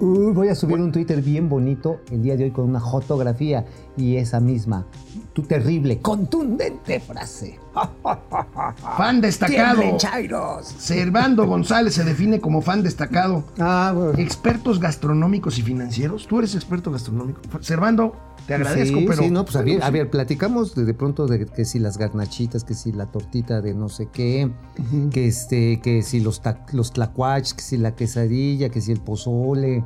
[0.00, 3.64] Uy, voy a subir un Twitter bien bonito el día de hoy con una fotografía
[3.96, 4.84] y esa misma,
[5.32, 7.60] tu terrible, contundente frase.
[8.96, 9.82] Fan destacado.
[10.62, 13.44] Servando González se define como fan destacado.
[13.58, 14.18] Ah, bueno.
[14.18, 16.26] Expertos gastronómicos y financieros.
[16.26, 17.40] ¿Tú eres experto gastronómico?
[17.60, 18.16] Servando,
[18.46, 19.22] te agradezco, sí, pero.
[19.22, 19.92] Sí, no, pues a ver, a sí.
[19.92, 23.74] ver, platicamos de, de pronto de que si las garnachitas, que si la tortita de
[23.74, 24.50] no sé qué,
[25.10, 29.00] que este, que si los, ta- los tlacuaches, que si la quesadilla, que si el
[29.00, 29.84] pozole.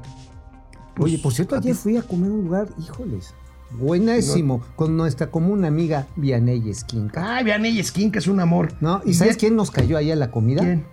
[0.94, 3.32] Pues, Oye, por cierto, ayer fui a comer un lugar, híjoles,
[3.78, 7.40] buenísimo, con nuestra común amiga Vianey Esquinca.
[7.40, 8.72] Ella, Skin, que es un amor.
[8.80, 9.00] ¿No?
[9.06, 10.62] ¿Y sabes ya- quién nos cayó ahí a la comida?
[10.62, 10.84] ¿Quién?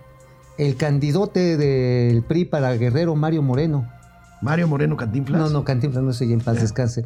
[0.56, 3.88] El candidote del PRI para Guerrero, Mario Moreno.
[4.42, 5.40] Mario Moreno Cantinflas.
[5.40, 7.04] No, no, Cantinflas, no sé, ya en paz descanse.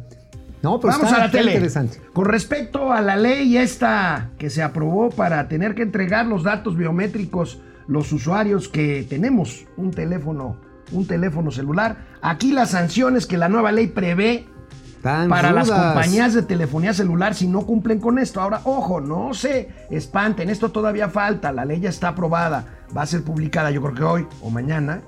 [0.63, 1.51] No, pero Vamos está- a la está tele.
[1.51, 2.01] interesante.
[2.13, 6.77] Con respecto a la ley esta que se aprobó para tener que entregar los datos
[6.77, 10.55] biométricos los usuarios que tenemos un teléfono,
[10.93, 14.47] un teléfono celular, aquí las sanciones que la nueva ley prevé
[15.01, 18.39] Tan para las compañías de telefonía celular si no cumplen con esto.
[18.39, 23.05] Ahora, ojo, no se espanten, esto todavía falta, la ley ya está aprobada, va a
[23.05, 25.01] ser publicada yo creo que hoy o mañana,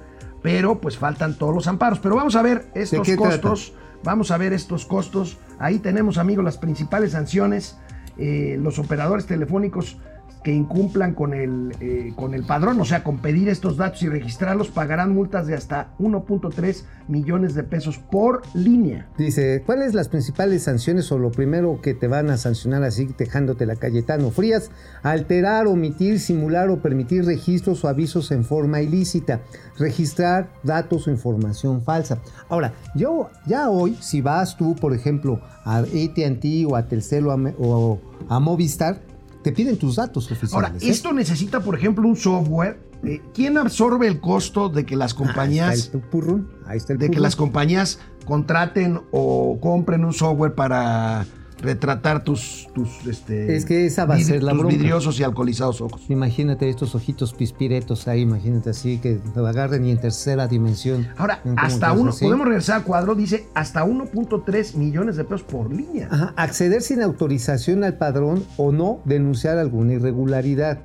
[0.44, 2.00] pero pues faltan todos los amparos.
[2.00, 3.72] Pero vamos a ver estos trata?
[4.06, 5.38] Vamos a ver estos costos.
[5.60, 7.78] Ahí tenemos, amigos, las principales sanciones.
[8.18, 9.98] Eh, los operadores telefónicos
[10.46, 14.10] que incumplan con el, eh, con el padrón, o sea, con pedir estos datos y
[14.10, 19.08] registrarlos, pagarán multas de hasta 1.3 millones de pesos por línea.
[19.18, 23.66] Dice, ¿cuáles las principales sanciones o lo primero que te van a sancionar así dejándote
[23.66, 24.70] la Cayetano Frías?
[25.02, 29.42] Alterar, omitir, simular o permitir registros o avisos en forma ilícita.
[29.80, 32.20] Registrar datos o información falsa.
[32.50, 37.32] Ahora, yo ya hoy, si vas tú, por ejemplo, a AT&T o a Telcel o
[37.32, 39.00] a, Me- o a Movistar,
[39.46, 40.54] te piden tus datos oficiales.
[40.56, 40.90] Ahora, ¿eh?
[40.90, 42.80] esto necesita, por ejemplo, un software.
[43.04, 46.94] eh, ¿Quién absorbe el costo de que las Ahí compañías, está el purrún, ahí está
[46.94, 51.28] el de que las compañías contraten o compren un software para
[51.62, 54.76] retratar tus, tus este, Es que esa va a vid- ser la tus bronca.
[54.78, 56.02] vidriosos y alcoholizados ojos?
[56.10, 61.08] Imagínate estos ojitos pispiretos ahí, imagínate así, que lo agarren y en tercera dimensión.
[61.18, 62.26] Ahora, ¿Ven cómo hasta uno, así?
[62.26, 66.08] podemos regresar al cuadro, dice hasta 1.3 millones de pesos por línea.
[66.12, 70.80] Ajá, acceder sin autorización al padrón o no denunciar alguna irregularidad.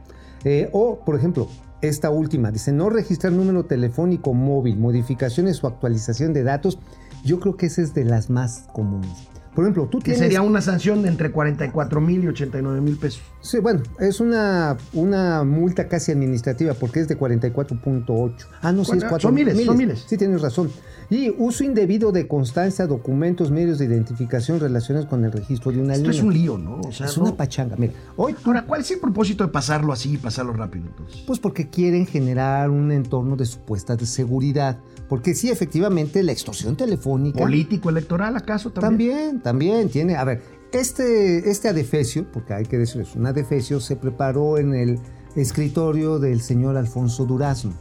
[0.44, 1.48] Eh, o, por ejemplo,
[1.82, 6.78] esta última, dice no registrar número telefónico móvil, modificaciones o actualización de datos.
[7.24, 9.10] Yo creo que esa es de las más comunes.
[9.54, 10.20] Por ejemplo, tú que tienes...
[10.20, 13.20] sería una sanción de entre 44 mil y 89 mil pesos.
[13.40, 18.32] Sí, bueno, es una, una multa casi administrativa porque es de 44.8.
[18.62, 20.04] Ah, no, sí, es Bueno, 4 son miles, son miles.
[20.06, 20.70] Sí, tienes razón.
[21.10, 25.94] Y uso indebido de constancia, documentos, medios de identificación relacionados con el registro de una
[25.94, 26.18] Esto línea.
[26.20, 26.80] es un lío, ¿no?
[26.80, 27.74] O sea, Es no- una pachanga.
[27.76, 31.22] Mira, hoy Ahora, ¿cuál es el propósito de pasarlo así y pasarlo rápido entonces?
[31.26, 34.78] Pues porque quieren generar un entorno de supuesta de seguridad.
[35.10, 37.40] Porque sí, efectivamente, la extorsión telefónica.
[37.40, 39.40] ¿Político electoral acaso también?
[39.40, 40.14] También, también tiene.
[40.14, 40.40] A ver,
[40.72, 45.00] este, este adefesio, porque hay que decirlo, es un adefesio, se preparó en el
[45.34, 47.74] escritorio del señor Alfonso Durazno.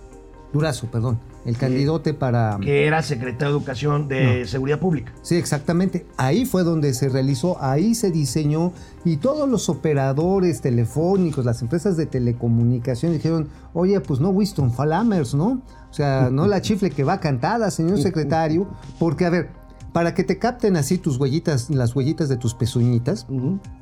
[0.51, 1.19] Durazo, perdón.
[1.45, 2.57] El candidote para.
[2.61, 5.13] Que era secretario de Educación de Seguridad Pública.
[5.21, 6.05] Sí, exactamente.
[6.17, 8.73] Ahí fue donde se realizó, ahí se diseñó
[9.05, 15.33] y todos los operadores telefónicos, las empresas de telecomunicación dijeron, oye, pues no Winston Falamers,
[15.33, 15.61] ¿no?
[15.89, 18.67] O sea, no la chifle que va cantada, señor secretario,
[18.99, 19.49] porque a ver,
[19.93, 23.27] para que te capten así tus huellitas, las huellitas de tus pezuñitas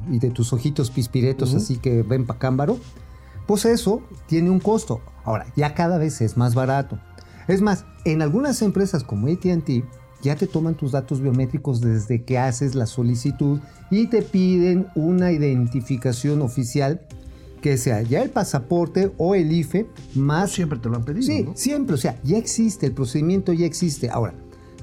[0.10, 2.77] y de tus ojitos pispiretos, así que ven pa' cámbaro,
[3.45, 5.01] pues eso tiene un costo.
[5.27, 6.97] Ahora, ya cada vez es más barato.
[7.49, 9.83] Es más, en algunas empresas como ATT
[10.21, 13.59] ya te toman tus datos biométricos desde que haces la solicitud
[13.91, 17.01] y te piden una identificación oficial
[17.61, 21.43] que sea ya el pasaporte o el IFE más Siempre te lo han pedido, Sí,
[21.43, 21.57] ¿no?
[21.57, 24.09] siempre, o sea, ya existe, el procedimiento ya existe.
[24.09, 24.33] Ahora,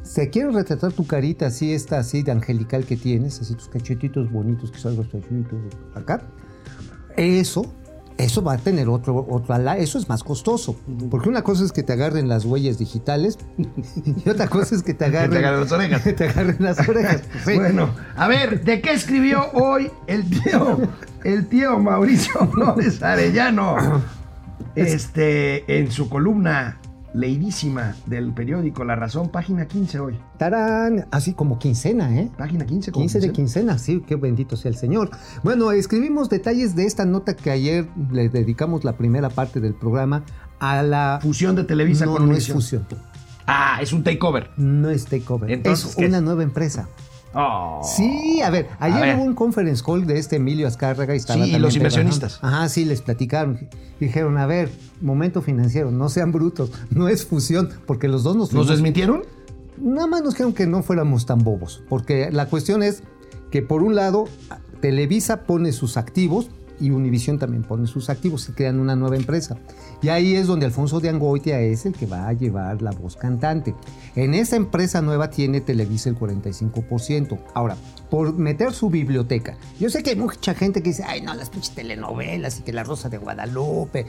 [0.02, 4.30] si quieres retratar tu carita así, esta así de angelical que tienes, así tus cachetitos
[4.30, 5.60] bonitos que salgas así, todo
[5.94, 6.22] acá,
[7.16, 7.72] eso,
[8.16, 10.76] eso va a tener otro, otro ala- eso es más costoso.
[11.10, 13.38] Porque una cosa es que te agarren las huellas digitales
[14.24, 16.02] y otra cosa es que te agarren, agarren las orejas.
[16.04, 17.22] que te agarren las orejas.
[17.44, 17.54] Sí.
[17.56, 20.78] Bueno, a ver, ¿de qué escribió hoy el tío,
[21.24, 24.02] el tío Mauricio Flores Arellano?
[24.76, 26.78] Este, en su columna
[27.14, 30.18] leidísima del periódico La Razón, página 15 hoy.
[30.36, 32.30] Tarán, así como quincena, ¿eh?
[32.36, 32.92] Página 15.
[32.92, 35.10] como 15 de quincena, sí, qué bendito sea el Señor.
[35.42, 40.24] Bueno, escribimos detalles de esta nota que ayer le dedicamos la primera parte del programa
[40.58, 41.20] a la...
[41.22, 42.84] Fusión de Televisa no, con no es fusión,
[43.46, 44.50] Ah, es un takeover.
[44.56, 46.88] no es takeover, Entonces, es ¿qué una nueva empresa.
[47.34, 47.80] Oh.
[47.82, 49.16] Sí, a ver, ayer ver.
[49.16, 52.38] hubo un conference call de este Emilio Azcárraga y estaba Sí, y los inversionistas.
[52.42, 53.68] Ajá, sí, les platicaron.
[54.00, 54.70] Dijeron, a ver,
[55.00, 59.22] momento financiero, no sean brutos, no es fusión, porque los dos nos ¿Nos desmintieron?
[59.76, 63.02] Nada más nos dijeron que no fuéramos tan bobos, porque la cuestión es
[63.50, 64.24] que por un lado
[64.80, 69.56] Televisa pone sus activos y Univision también pone sus activos y crean una nueva empresa.
[70.02, 73.16] Y ahí es donde Alfonso de Angoitia es el que va a llevar la voz
[73.16, 73.74] cantante.
[74.16, 77.38] En esa empresa nueva tiene Televisa el 45%.
[77.54, 77.76] Ahora,
[78.10, 81.50] por meter su biblioteca, yo sé que hay mucha gente que dice, ay no, las
[81.50, 84.06] pinches telenovelas y que La Rosa de Guadalupe.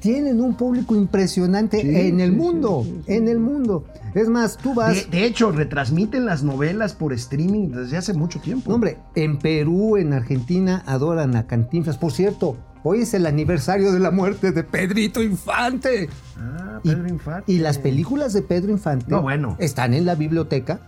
[0.00, 3.84] Tienen un público impresionante Sí, en el sí, mundo, sí, en el mundo.
[4.14, 4.94] Es más, tú vas...
[5.10, 8.70] De, de hecho, retransmiten las novelas por streaming desde hace mucho tiempo.
[8.70, 11.98] No, hombre, en Perú, en Argentina, adoran a Cantinflas.
[11.98, 16.08] Por cierto, hoy es el aniversario de la muerte de Pedrito Infante.
[16.38, 17.52] Ah, Y, Pedro Infante.
[17.52, 19.54] y las películas de Pedro Infante No, bueno.
[19.60, 20.80] están en la biblioteca,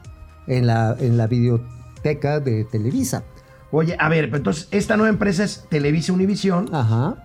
[0.46, 3.22] en la, en la videoteca de Televisa.
[3.74, 6.68] Oye, a ver, pero entonces esta nueva empresa es Televisa Univisión.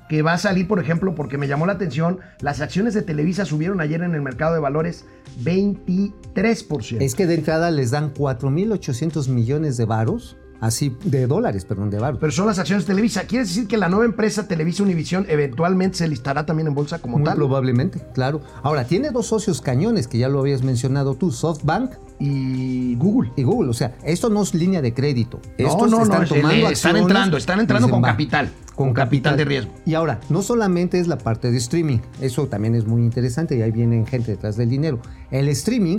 [0.08, 3.44] Que va a salir, por ejemplo, porque me llamó la atención, las acciones de Televisa
[3.44, 5.06] subieron ayer en el mercado de valores
[5.44, 7.02] 23%.
[7.02, 12.00] Es que de entrada les dan 4.800 millones de varos, así, de dólares, perdón, de
[12.00, 12.20] varos.
[12.20, 13.24] Pero son las acciones de Televisa.
[13.24, 17.17] ¿Quiere decir que la nueva empresa Televisa Univisión eventualmente se listará también en bolsa como
[17.17, 17.36] Muy tal?
[17.38, 18.41] probablemente, claro.
[18.63, 23.32] Ahora, tiene dos socios cañones, que ya lo habías mencionado tú, SoftBank Y Google.
[23.36, 23.70] y Google.
[23.70, 25.39] O sea, esto no es línea de crédito.
[25.60, 29.38] No, Estos no, no, están tomando le- están entrando, están entrando con capital, con capital
[29.38, 29.72] de riesgo.
[29.86, 33.62] Y ahora, no solamente es la parte de streaming, eso también es muy interesante y
[33.62, 35.00] ahí viene gente detrás del dinero.
[35.30, 35.98] El streaming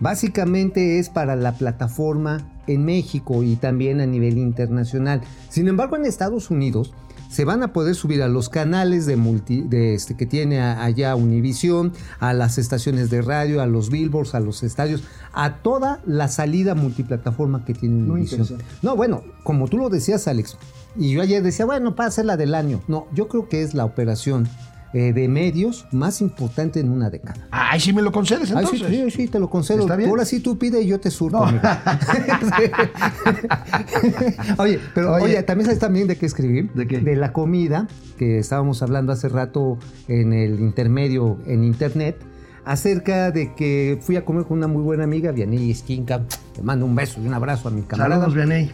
[0.00, 5.22] básicamente es para la plataforma en México y también a nivel internacional.
[5.48, 6.92] Sin embargo, en Estados Unidos
[7.28, 11.14] se van a poder subir a los canales de multi, de este que tiene allá
[11.14, 16.28] Univision, a las estaciones de radio, a los billboards, a los estadios, a toda la
[16.28, 18.64] salida multiplataforma que tiene interesante.
[18.82, 20.56] No, bueno, como tú lo decías, Alex,
[20.96, 22.80] y yo ayer decía, bueno, para hacer la del año.
[22.88, 24.48] No, yo creo que es la operación
[24.92, 27.46] eh, de medios más importante en una década.
[27.50, 28.88] Ay, sí me lo concedes Ay, entonces.
[28.88, 29.80] sí, sí, sí, te lo concedo.
[29.80, 30.08] ¿Está bien?
[30.08, 31.50] Ahora sí tú pide y yo te surto.
[31.50, 31.60] No.
[34.58, 35.24] oye, pero Oye.
[35.24, 36.72] oye, también sabes también de qué escribir.
[36.72, 37.00] ¿De qué?
[37.00, 42.16] De la comida que estábamos hablando hace rato en el intermedio en internet
[42.64, 46.22] acerca de que fui a comer con una muy buena amiga, Vianney Esquinca.
[46.54, 48.22] Te mando un beso y un abrazo a mi camarada.
[48.22, 48.70] Saludos, Vianey.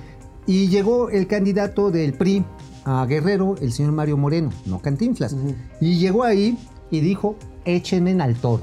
[0.47, 2.45] Y llegó el candidato del PRI
[2.85, 5.35] a Guerrero, el señor Mario Moreno, no Cantinflas.
[5.81, 6.59] Y llegó ahí
[6.91, 8.63] y dijo, échenme al toro.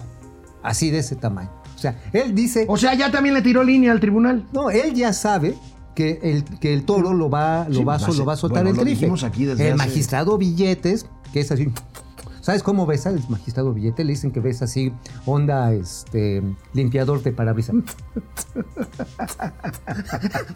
[0.63, 1.49] Así de ese tamaño.
[1.75, 4.45] O sea, él dice, O sea, ya también le tiró línea al tribunal.
[4.53, 5.55] no, él ya sabe
[5.95, 8.63] que el, que el toro lo va, lo Sí, va, a lo va a soltar
[8.63, 9.11] bueno, el trife.
[9.25, 11.69] aquí desde el hace- magistrado Billetes, que es así...
[12.41, 14.03] ¿Sabes cómo besa el magistrado Billete?
[14.03, 14.91] Le dicen que besa así,
[15.25, 16.41] onda, este,
[16.73, 17.75] limpiador de parabrisas.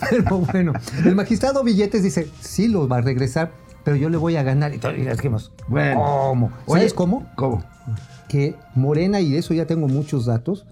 [0.09, 3.51] Pero bueno, el magistrado Billetes dice, sí lo va a regresar,
[3.83, 4.73] pero yo le voy a ganar.
[4.73, 6.01] Y todos dijimos, Bueno.
[6.03, 6.51] ¿cómo?
[6.65, 7.25] Oye, ¿Sabes cómo?
[7.35, 7.63] ¿Cómo?
[8.27, 10.65] Que Morena, y de eso ya tengo muchos datos,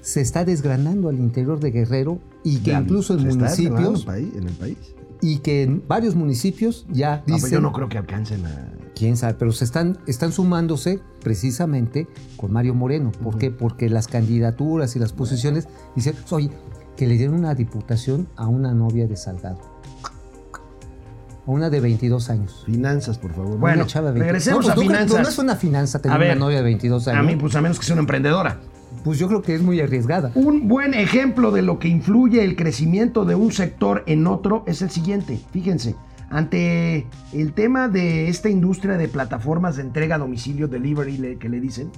[0.00, 4.06] se está desgranando al interior de Guerrero y que Ya, incluso en está municipios, el
[4.06, 4.78] país- en el país.
[5.20, 8.72] Y que en varios municipios ya No, pero dicen, yo no creo que alcancen a...
[8.94, 13.10] quién sabe, pero se están, están sumándose precisamente con Mario Moreno.
[13.12, 13.50] ¿Por qué?
[13.50, 16.50] Porque las candidaturas y las posiciones dicen, oye,
[16.96, 19.58] que le dieron una diputación a una novia de Salgado.
[21.46, 22.62] A una de 22 años.
[22.66, 23.52] Finanzas, por favor.
[23.52, 24.26] Una Bueno, chava de 22.
[24.26, 25.22] regresemos No, a pues, no, finanzas.
[25.22, 27.20] No, es una finanza tener A ver, una novia de 22 años.
[27.20, 28.60] A mí, pues a menos que sea una emprendedora.
[29.04, 30.32] Pues yo creo que es muy arriesgada.
[30.34, 34.82] Un buen ejemplo de lo que influye el crecimiento de un sector en otro es
[34.82, 35.38] el siguiente.
[35.52, 35.94] Fíjense,
[36.30, 41.60] ante el tema de esta industria de plataformas de entrega a domicilio, delivery que le
[41.60, 41.90] dicen,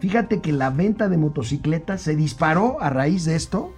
[0.00, 3.72] fíjate que la venta de motocicletas se disparó a raíz de esto.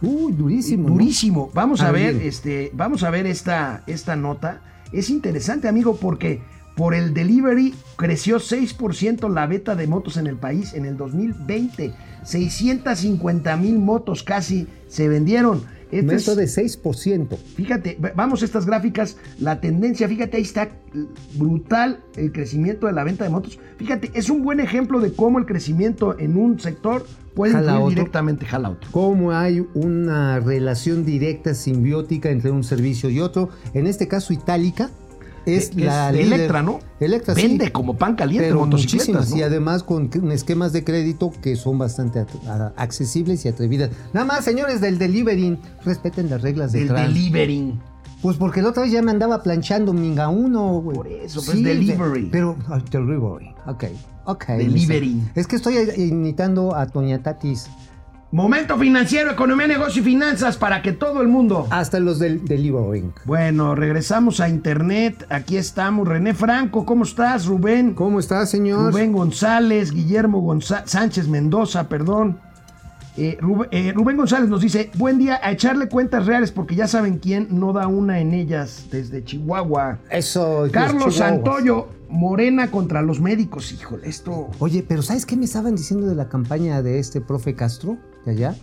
[0.00, 0.88] Uy, durísimo.
[0.88, 0.94] ¿no?
[0.94, 1.50] Durísimo.
[1.52, 4.62] Vamos a ver, este, vamos a ver esta, esta nota.
[4.92, 6.40] Es interesante, amigo, porque
[6.74, 11.92] por el delivery creció 6% la venta de motos en el país en el 2020.
[12.24, 15.62] 650 mil motos casi se vendieron.
[15.92, 17.36] Este es- de 6%.
[17.56, 20.68] Fíjate, vamos a estas gráficas, la tendencia, fíjate, ahí está
[21.34, 23.58] brutal el crecimiento de la venta de motos.
[23.76, 27.04] Fíjate, es un buen ejemplo de cómo el crecimiento en un sector
[27.34, 27.90] puede Jala otro.
[27.90, 28.88] directamente jala otro.
[28.92, 33.48] Cómo hay una relación directa, simbiótica entre un servicio y otro.
[33.74, 34.90] En este caso, Itálica
[35.46, 36.78] es la de líder- Electra, ¿no?
[37.00, 37.42] Electra, sí.
[37.42, 39.36] Vende como pan caliente Pero motocicletas, muchísimas, ¿no?
[39.38, 42.24] y además con esquemas de crédito que son bastante
[42.76, 43.90] accesibles y atrevidas.
[44.12, 47.08] Nada más, señores del delivery, respeten las reglas de Del trans.
[47.14, 47.80] delivering.
[48.22, 50.94] Pues porque la otra vez ya me andaba planchando Minga uno, güey.
[50.96, 52.24] Por eso, pues, delivery.
[52.24, 52.54] de- pero,
[52.90, 53.84] delivery, ok,
[54.26, 54.46] ok.
[54.48, 55.22] Delivery.
[55.34, 57.68] Es que estoy imitando a Toña Tatis.
[58.32, 61.66] Momento financiero, economía, negocio y finanzas para que todo el mundo.
[61.70, 63.10] Hasta los del delivery.
[63.24, 65.26] Bueno, regresamos a internet.
[65.30, 66.06] Aquí estamos.
[66.06, 67.46] René Franco, ¿cómo estás?
[67.46, 67.92] Rubén.
[67.94, 68.92] ¿Cómo está, señor?
[68.92, 72.38] Rubén González, Guillermo Gonza- Sánchez Mendoza, perdón.
[73.16, 76.86] Eh, Rubén, eh, Rubén González nos dice, buen día, a echarle cuentas reales porque ya
[76.86, 79.98] saben quién no da una en ellas desde Chihuahua.
[80.08, 80.62] Eso.
[80.62, 81.16] los Carlos.
[81.16, 83.72] Santoyo, Morena contra los médicos.
[83.72, 84.50] Híjole, esto...
[84.60, 88.32] Oye, pero ¿sabes qué me estaban diciendo de la campaña de este profe Castro, de
[88.32, 88.54] allá?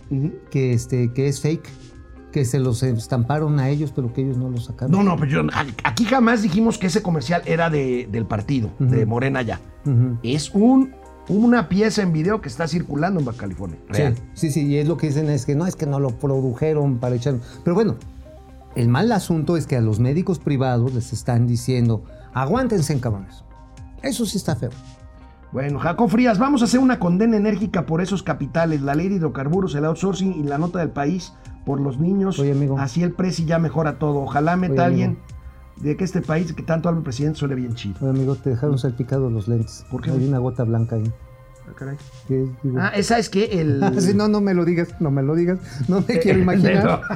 [0.50, 1.68] Que, este, que es fake,
[2.32, 4.92] que se los estamparon a ellos, pero que ellos no lo sacaron.
[4.92, 5.42] No, no, pero yo,
[5.84, 9.60] aquí jamás dijimos que ese comercial era de- del partido, de Morena ya.
[10.22, 10.92] Es un,
[11.28, 13.78] una pieza en video que está circulando en Baja California.
[13.88, 14.14] Real.
[14.34, 16.10] Sí, sí, sí, y es lo que dicen es que no, es que no lo
[16.10, 17.36] produjeron para echar.
[17.64, 17.96] Pero bueno,
[18.76, 23.42] el mal asunto es que a los médicos privados les están diciendo, aguántense, cabrones.
[24.02, 24.70] Eso sí está feo.
[25.52, 29.14] Bueno, Jacob Frías, vamos a hacer una condena enérgica por esos capitales, la ley de
[29.16, 31.32] hidrocarburos, el outsourcing y la nota del país
[31.64, 32.38] por los niños.
[32.38, 32.78] Oye, amigo.
[32.78, 34.20] Así el presi ya mejora todo.
[34.20, 35.22] Ojalá meta Oye, alguien amigo.
[35.76, 37.96] de que este país que tanto habla el presidente suele bien chido.
[38.02, 39.86] Oye, amigo, te dejaron salpicados los lentes.
[39.90, 40.10] ¿Por qué?
[40.10, 41.10] Hay una gota blanca ahí.
[41.66, 41.96] Ah, caray.
[42.26, 42.48] ¿Qué es?
[42.62, 43.82] Digo, Ah, esa es que el...
[44.00, 45.60] Sí, no, no me lo digas, no me lo digas.
[45.88, 47.00] No me quiero imaginar.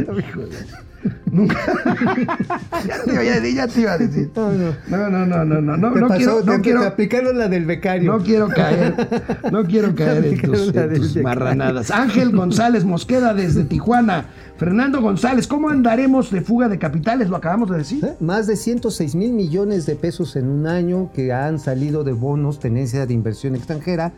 [1.32, 1.56] Nunca.
[2.86, 4.30] ya, te, ya- ya te iba a decir.
[4.34, 4.74] No, no.
[4.88, 7.38] No, no, no, no, no, no, Te no pasó, quiero, no te, quiero, te aplicaron
[7.38, 8.12] la del becario.
[8.12, 8.94] no quiero caer,
[9.52, 11.90] no quiero caer en tus, en marranadas.
[11.92, 14.26] Ángel González Mosqueda desde Tijuana.
[14.56, 17.30] Fernando González, ¿cómo andaremos de fuga de capitales?
[17.30, 18.04] Lo acabamos de decir.
[18.04, 18.14] ¿Eh?
[18.20, 22.60] Más de 106 mil millones de pesos en un año que han salido de bonos,
[22.60, 24.12] tenencia de inversión extranjera,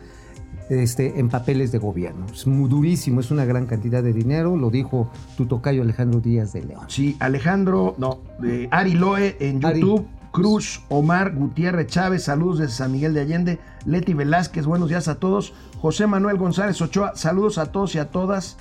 [0.81, 2.25] este, en papeles de gobierno.
[2.31, 6.53] Es muy durísimo, es una gran cantidad de dinero, lo dijo tu tocayo Alejandro Díaz
[6.53, 6.85] de León.
[6.87, 9.81] Sí, Alejandro, no, eh, Ari Loe en Ari.
[9.81, 10.07] YouTube.
[10.33, 13.59] Cruz, Omar, Gutiérrez Chávez, saludos desde San Miguel de Allende.
[13.85, 15.53] Leti Velázquez, buenos días a todos.
[15.79, 18.57] José Manuel González Ochoa, saludos a todos y a todas.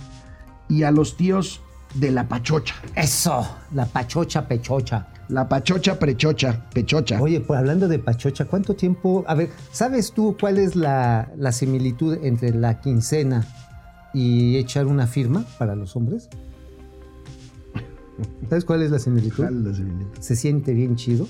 [0.69, 1.63] Y a los tíos
[1.95, 2.75] de la Pachocha.
[2.95, 5.09] Eso, la pachocha pechocha.
[5.33, 7.19] La Pachocha Prechocha, Pechocha.
[7.21, 9.25] Oye, pues hablando de pachocha, ¿cuánto tiempo?
[9.27, 13.47] A ver, ¿sabes tú cuál es la, la similitud entre la quincena
[14.13, 16.29] y echar una firma para los hombres?
[18.51, 19.47] ¿Sabes cuál es la similitud?
[20.21, 21.27] se siente bien chido,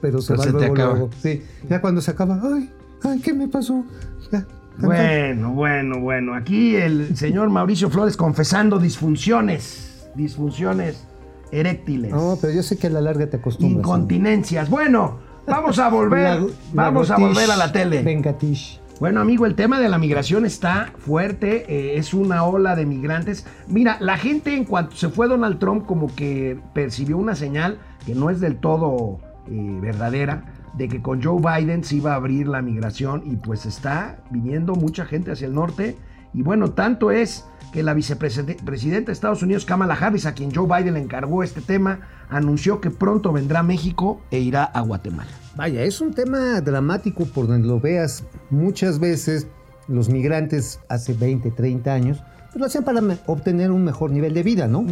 [0.00, 0.90] pero se Pero va se te luego, acaba.
[0.92, 1.10] luego.
[1.20, 2.70] Sí, ya cuando se acaba, ay,
[3.02, 3.84] ay, ¿qué me pasó?
[4.30, 4.46] Ya,
[4.78, 6.34] Bueno, bueno, bueno.
[6.36, 11.08] Aquí el señor Mauricio Flores confesando disfunciones, disfunciones
[11.52, 12.10] eréctiles.
[12.10, 13.78] No, pero yo sé que a la larga te acostumbras.
[13.78, 14.68] incontinencias.
[14.68, 16.40] Bueno, vamos a volver,
[16.74, 18.02] la vamos a volver a la tele.
[18.02, 18.80] Venga, Tish.
[18.98, 23.46] Bueno, amigo, el tema de la migración está fuerte, eh, es una ola de migrantes.
[23.66, 28.14] Mira, la gente en cuanto se fue Donald Trump como que percibió una señal que
[28.14, 32.46] no es del todo eh, verdadera, de que con Joe Biden se iba a abrir
[32.46, 35.96] la migración y pues está viniendo mucha gente hacia el norte.
[36.34, 40.66] Y bueno, tanto es que la vicepresidenta de Estados Unidos, Kamala Harris, a quien Joe
[40.66, 45.30] Biden le encargó este tema, anunció que pronto vendrá a México e irá a Guatemala.
[45.56, 48.24] Vaya, es un tema dramático por donde lo veas.
[48.50, 49.46] Muchas veces
[49.88, 52.22] los migrantes hace 20, 30 años
[52.52, 54.84] pues lo hacían para obtener un mejor nivel de vida, ¿no?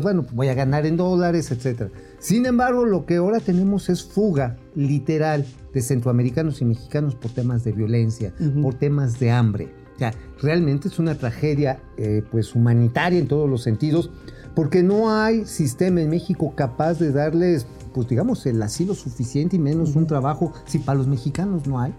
[0.00, 1.90] Bueno, pues voy a ganar en dólares, etc.
[2.20, 5.44] Sin embargo, lo que ahora tenemos es fuga literal
[5.74, 8.32] de centroamericanos y mexicanos por temas de violencia,
[8.62, 9.74] por temas de hambre.
[9.98, 14.12] O sea, realmente es una tragedia eh, pues humanitaria en todos los sentidos,
[14.54, 19.58] porque no hay sistema en México capaz de darles, pues digamos, el asilo suficiente y
[19.58, 21.92] menos un trabajo, si para los mexicanos no hay.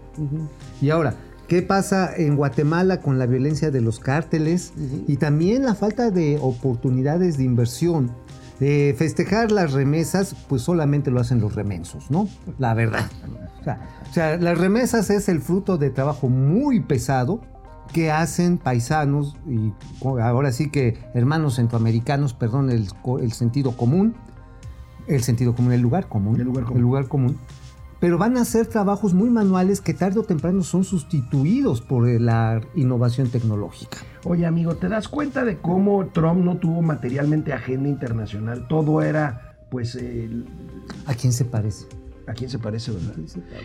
[0.80, 1.14] Y ahora,
[1.46, 4.72] ¿qué pasa en Guatemala con la violencia de los cárteles
[5.06, 8.10] y también la falta de oportunidades de inversión?
[8.60, 12.30] Festejar las remesas, pues solamente lo hacen los remensos, ¿no?
[12.58, 13.10] La verdad.
[13.60, 17.42] O sea, o sea, las remesas es el fruto de trabajo muy pesado
[17.92, 19.72] que hacen paisanos y
[20.20, 24.14] ahora sí que hermanos centroamericanos, perdón, el, sentido común,
[25.06, 26.76] el sentido común, el lugar común, El lugar común.
[26.76, 27.38] el lugar común,
[27.98, 32.60] pero van a hacer trabajos muy manuales que tarde o temprano son sustituidos por la
[32.74, 33.98] innovación tecnológica.
[34.24, 38.66] Oye, amigo, ¿te das cuenta de cómo Trump no tuvo materialmente agenda internacional?
[38.68, 40.46] Todo era, pues, el-
[41.06, 41.86] ¿A quién se parece?
[42.26, 43.14] ¿A quién se parece, verdad?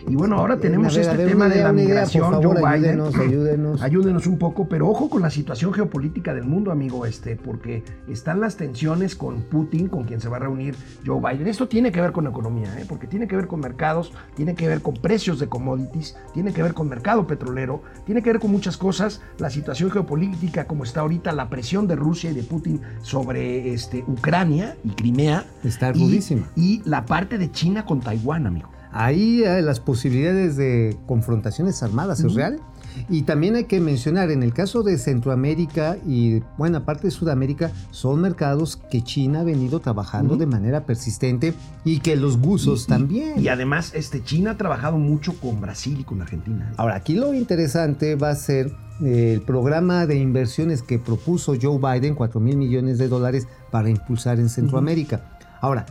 [0.08, 3.00] Y bueno, ahora tenemos ver, este ver, tema de la idea, migración, favor, Joe Biden.
[3.00, 3.82] ayúdenos, ayúdenos.
[3.82, 8.40] Ayúdenos un poco, pero ojo con la situación geopolítica del mundo, amigo, este, porque están
[8.40, 11.46] las tensiones con Putin, con quien se va a reunir Joe Biden.
[11.46, 12.84] Esto tiene que ver con economía, ¿eh?
[12.88, 16.62] porque tiene que ver con mercados, tiene que ver con precios de commodities, tiene que
[16.62, 19.20] ver con mercado petrolero, tiene que ver con muchas cosas.
[19.38, 24.04] La situación geopolítica, como está ahorita, la presión de Rusia y de Putin sobre este,
[24.06, 25.44] Ucrania y Crimea.
[25.62, 26.20] Está y-.
[26.56, 28.55] Y la parte de China con Taiwán, amigo.
[28.92, 32.60] Ahí eh, las posibilidades de confrontaciones armadas es real.
[33.08, 37.70] Y también hay que mencionar, en el caso de Centroamérica y buena parte de Sudamérica,
[37.90, 43.38] son mercados que China ha venido trabajando de manera persistente y que los guzos también.
[43.38, 46.72] Y además, este, China ha trabajado mucho con Brasil y con Argentina.
[46.76, 48.72] Ahora, aquí lo interesante va a ser
[49.02, 53.90] eh, el programa de inversiones que propuso Joe Biden, 4 mil millones de dólares para
[53.90, 55.38] impulsar en Centroamérica.
[55.60, 55.86] Ahora,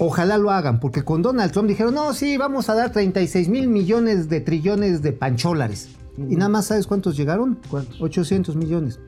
[0.00, 3.68] ojalá lo hagan, porque con Donald Trump dijeron, no, sí, vamos a dar 36 mil
[3.68, 5.90] millones de trillones de pancholares.
[6.16, 7.58] Y nada más, ¿sabes cuántos llegaron?
[7.70, 8.00] ¿Cuántos?
[8.00, 8.98] 800 millones.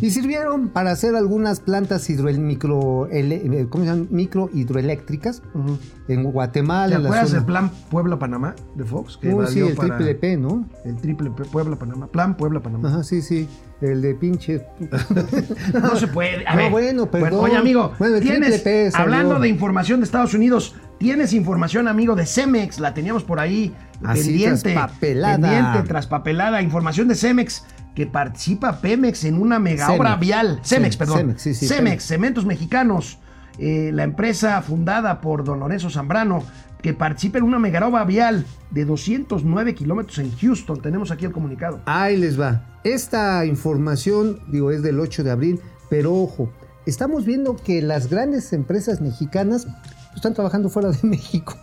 [0.00, 4.08] Y sirvieron para hacer algunas plantas hidro, micro, ele- eh, ¿cómo se llaman?
[4.10, 5.42] micro hidroeléctricas
[6.08, 6.96] en Guatemala.
[6.96, 9.18] ¿Te en acuerdas del plan Puebla-Panamá de Fox?
[9.18, 10.66] Que sí, el para- triple P, ¿no?
[10.84, 12.06] El triple P, Puebla-Panamá.
[12.06, 12.88] Plan Puebla-Panamá.
[12.88, 13.48] Ajá, sí, sí.
[13.82, 14.64] El de pinche.
[15.74, 16.46] No se puede.
[16.46, 16.70] A No, ver.
[16.70, 17.44] bueno, perdón.
[17.44, 22.14] oye, amigo, Bueno, el tienes, P hablando de información de Estados Unidos, tienes información, amigo,
[22.16, 22.80] de Cemex.
[22.80, 24.72] La teníamos por ahí Así, pendiente.
[24.72, 25.36] traspapelada.
[25.38, 26.62] Pendiente, traspapelada.
[26.62, 27.64] Información de Cemex.
[27.96, 30.00] Que participa Pemex en una mega Cemex.
[30.00, 30.60] obra vial.
[30.62, 31.18] Cemex, perdón.
[31.18, 32.04] Cemex, sí, sí, Cemex.
[32.04, 33.18] Cementos Mexicanos.
[33.58, 36.44] eh, la empresa fundada por Don Lorenzo Zambrano.
[36.82, 40.80] Que participa en una mega obra vial de 209 kilómetros en Houston.
[40.82, 41.80] Tenemos aquí el comunicado.
[41.86, 42.62] Ahí les va.
[42.84, 46.52] Esta información, digo, es del 8 de abril, pero ojo,
[46.84, 49.66] estamos viendo que las grandes empresas mexicanas
[50.14, 51.56] están trabajando fuera de México.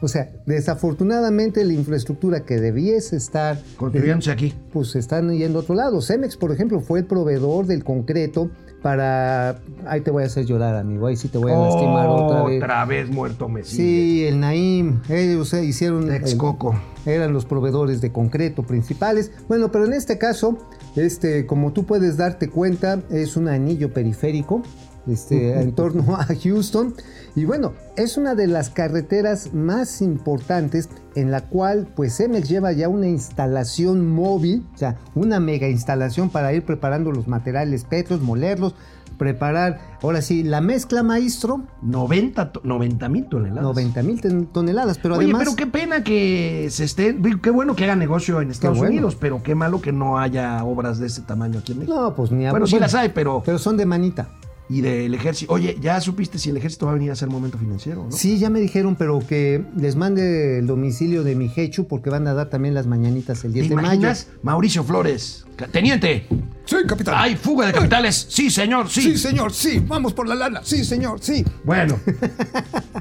[0.00, 4.54] O sea, desafortunadamente la infraestructura que debiese estar Construyéndose aquí.
[4.72, 6.00] pues están yendo a otro lado.
[6.00, 8.50] Cemex, por ejemplo, fue el proveedor del concreto
[8.82, 9.58] para...
[9.86, 11.06] Ahí te voy a hacer llorar, amigo.
[11.08, 12.62] Ahí sí te voy a lastimar otra vez.
[12.62, 13.64] Otra vez muerto me.
[13.64, 15.00] Sí, el Naim.
[15.08, 16.10] Ellos eh, hicieron...
[16.10, 16.74] el- Texcoco.
[17.06, 19.32] eran los proveedores de concreto principales.
[19.48, 20.58] Bueno, pero en este caso,
[20.96, 24.62] este, como tú puedes darte cuenta, es un anillo periférico
[25.08, 26.94] este, en torno a Houston.
[27.34, 32.72] Y bueno, es una de las carreteras más importantes en la cual pues Cemex lleva
[32.72, 38.20] ya una instalación móvil, o sea, una mega instalación para ir preparando los materiales petros,
[38.20, 38.74] molerlos,
[39.18, 43.62] preparar, ahora sí, la mezcla maestro, 90 to- 90 mil toneladas.
[43.64, 45.42] 90 mil toneladas, pero Oye, además...
[45.44, 48.92] pero qué pena que se digo, Qué bueno que hagan negocio en Estados bueno.
[48.92, 52.00] Unidos, pero qué malo que no haya obras de ese tamaño aquí en México.
[52.00, 53.42] No, pues ni a- bueno, sí las hay, pero.
[53.44, 54.28] Pero son de manita.
[54.70, 55.52] Y del ejército.
[55.52, 58.04] Oye, ¿ya supiste si el ejército va a venir a hacer momento financiero?
[58.04, 58.12] ¿no?
[58.12, 62.26] Sí, ya me dijeron, pero que les mande el domicilio de mi Hechu porque van
[62.26, 63.86] a dar también las mañanitas el ¿Te 10 de mayo.
[63.88, 64.28] imaginas?
[64.42, 65.46] Mauricio Flores.
[65.72, 66.26] Teniente.
[66.66, 67.14] Sí, capitán.
[67.16, 68.26] ¿Hay fuga de capitales?
[68.28, 69.00] Sí, señor, sí.
[69.00, 69.82] Sí, señor, sí.
[69.86, 70.60] Vamos por la lana.
[70.62, 71.44] Sí, señor, sí.
[71.64, 71.98] Bueno,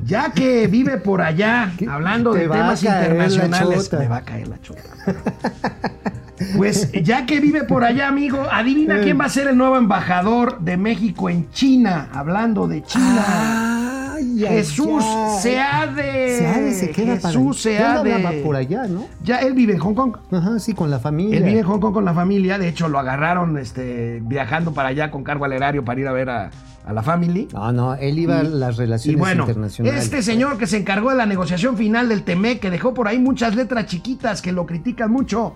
[0.05, 4.61] ya que vive por allá, hablando Te de temas internacionales, me va a caer la
[4.61, 4.81] chota.
[6.55, 10.59] Pues ya que vive por allá, amigo, adivina quién va a ser el nuevo embajador
[10.59, 14.13] de México en China, hablando de China.
[14.15, 15.39] Ay, ay, Jesús ay.
[15.41, 16.37] Seade.
[16.39, 18.41] Seade se queda para Jesús Él andaba Seade.
[18.43, 19.05] por allá, ¿no?
[19.23, 20.15] Ya él vive en Hong Kong.
[20.31, 21.37] Ajá, sí, con la familia.
[21.37, 22.57] Él vive en Hong Kong con la familia.
[22.57, 26.11] De hecho, lo agarraron este, viajando para allá con cargo al erario para ir a
[26.13, 26.49] ver a,
[26.85, 27.47] a la family.
[27.53, 30.03] No, no, él iba a las Y relaciones bueno, internacionales.
[30.03, 33.19] este señor que se encargó de la negociación final del TEMEC, que dejó por ahí
[33.19, 35.55] muchas letras chiquitas que lo critican mucho,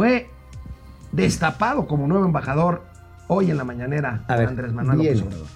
[0.00, 0.30] fue
[1.12, 2.86] destapado como nuevo embajador
[3.28, 5.20] hoy en la mañanera A de ver, Andrés Manuel López.
[5.20, 5.46] Obrador.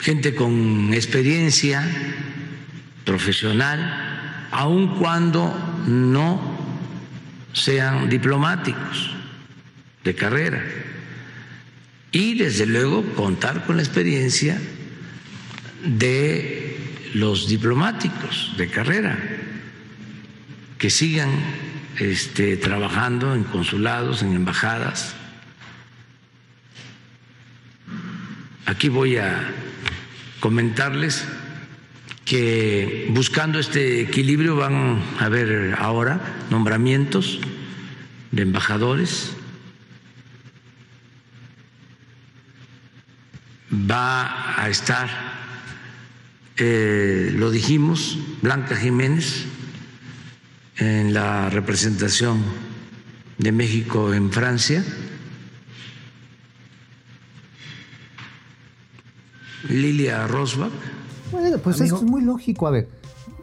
[0.00, 1.84] gente con experiencia
[3.04, 5.54] profesional, aun cuando
[5.86, 6.40] no
[7.52, 9.14] sean diplomáticos
[10.02, 10.64] de carrera
[12.10, 14.60] y desde luego contar con la experiencia
[15.84, 16.76] de
[17.14, 19.16] los diplomáticos de carrera
[20.76, 21.30] que sigan
[21.98, 25.14] este, trabajando en consulados, en embajadas.
[28.66, 29.52] Aquí voy a
[30.40, 31.26] comentarles
[32.24, 36.20] que buscando este equilibrio van a haber ahora
[36.50, 37.40] nombramientos
[38.30, 39.32] de embajadores,
[43.72, 45.08] va a estar,
[46.56, 49.46] eh, lo dijimos, Blanca Jiménez
[50.82, 52.42] en la representación
[53.38, 54.84] de México en Francia,
[59.68, 60.72] Lilia Rosbach,
[61.30, 61.96] Bueno, pues Amigo.
[61.96, 62.66] esto es muy lógico.
[62.66, 62.88] A ver,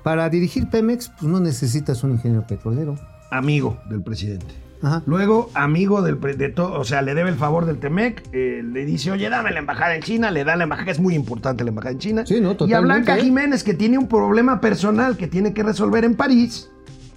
[0.03, 2.95] para dirigir Pemex, pues no necesitas un ingeniero petrolero.
[3.31, 4.53] Amigo del presidente.
[4.81, 5.03] Ajá.
[5.05, 8.61] Luego, amigo del pre- de todo, o sea, le debe el favor del Temec, eh,
[8.63, 11.15] le dice, oye, dame la embajada en China, le da la embajada, que es muy
[11.15, 12.25] importante la embajada en China.
[12.25, 13.17] Sí, no, Y a totalmente, Blanca.
[13.23, 16.69] Jiménez, que tiene un problema personal que tiene que resolver en París,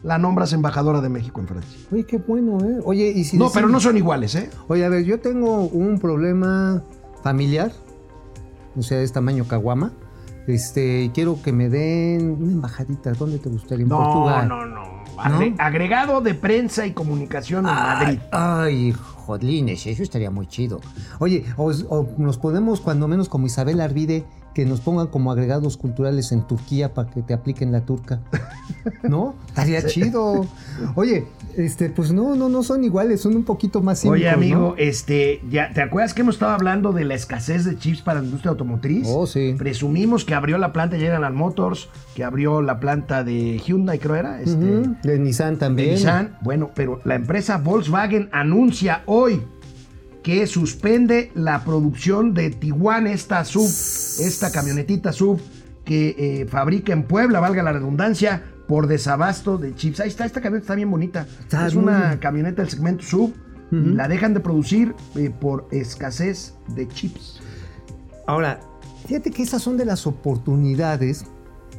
[0.02, 1.78] la nombras embajadora de México en Francia.
[1.92, 2.80] Oye, qué bueno, ¿eh?
[2.84, 4.50] Oye, y si no, decimos- pero no son iguales, ¿eh?
[4.68, 6.82] Oye, a ver, yo tengo un problema
[7.22, 7.72] familiar,
[8.76, 9.92] o sea, es tamaño caguama.
[10.48, 13.12] Este, y quiero que me den una embajadita.
[13.12, 13.84] ¿Dónde te gustaría?
[13.84, 14.48] En No, Portugal.
[14.48, 14.82] no, no.
[15.16, 18.18] Agre- Agregado de prensa y comunicación en Madrid.
[18.32, 20.80] Ay, ay, jodlines, eso estaría muy chido.
[21.20, 24.24] Oye, o, o nos podemos, cuando menos como Isabel Arvide,
[24.54, 28.20] que nos pongan como agregados culturales en Turquía para que te apliquen la turca.
[29.02, 29.34] ¿No?
[29.48, 30.46] Estaría chido.
[30.94, 31.26] Oye,
[31.56, 34.74] este, pues no, no, no son iguales, son un poquito más cínicos, Oye, amigo, ¿no?
[34.76, 38.26] este, ya, ¿te acuerdas que hemos estado hablando de la escasez de chips para la
[38.26, 39.06] industria automotriz?
[39.10, 39.54] Oh, sí.
[39.56, 44.40] Presumimos que abrió la planta General Motors, que abrió la planta de Hyundai, creo era,
[44.40, 44.56] este,
[45.02, 45.90] De Nissan de también.
[45.90, 46.38] Nissan.
[46.42, 49.42] Bueno, pero la empresa Volkswagen anuncia hoy
[50.22, 55.40] que suspende la producción de Tiguan, esta sub, esta camionetita sub
[55.84, 60.00] que eh, fabrica en Puebla, valga la redundancia, por desabasto de chips.
[60.00, 61.26] Ahí está, esta camioneta está bien bonita.
[61.40, 62.18] Está es una bien.
[62.18, 63.34] camioneta del segmento sub.
[63.70, 67.40] La dejan de producir eh, por escasez de chips.
[68.26, 68.60] Ahora,
[69.06, 71.24] fíjate que esas son de las oportunidades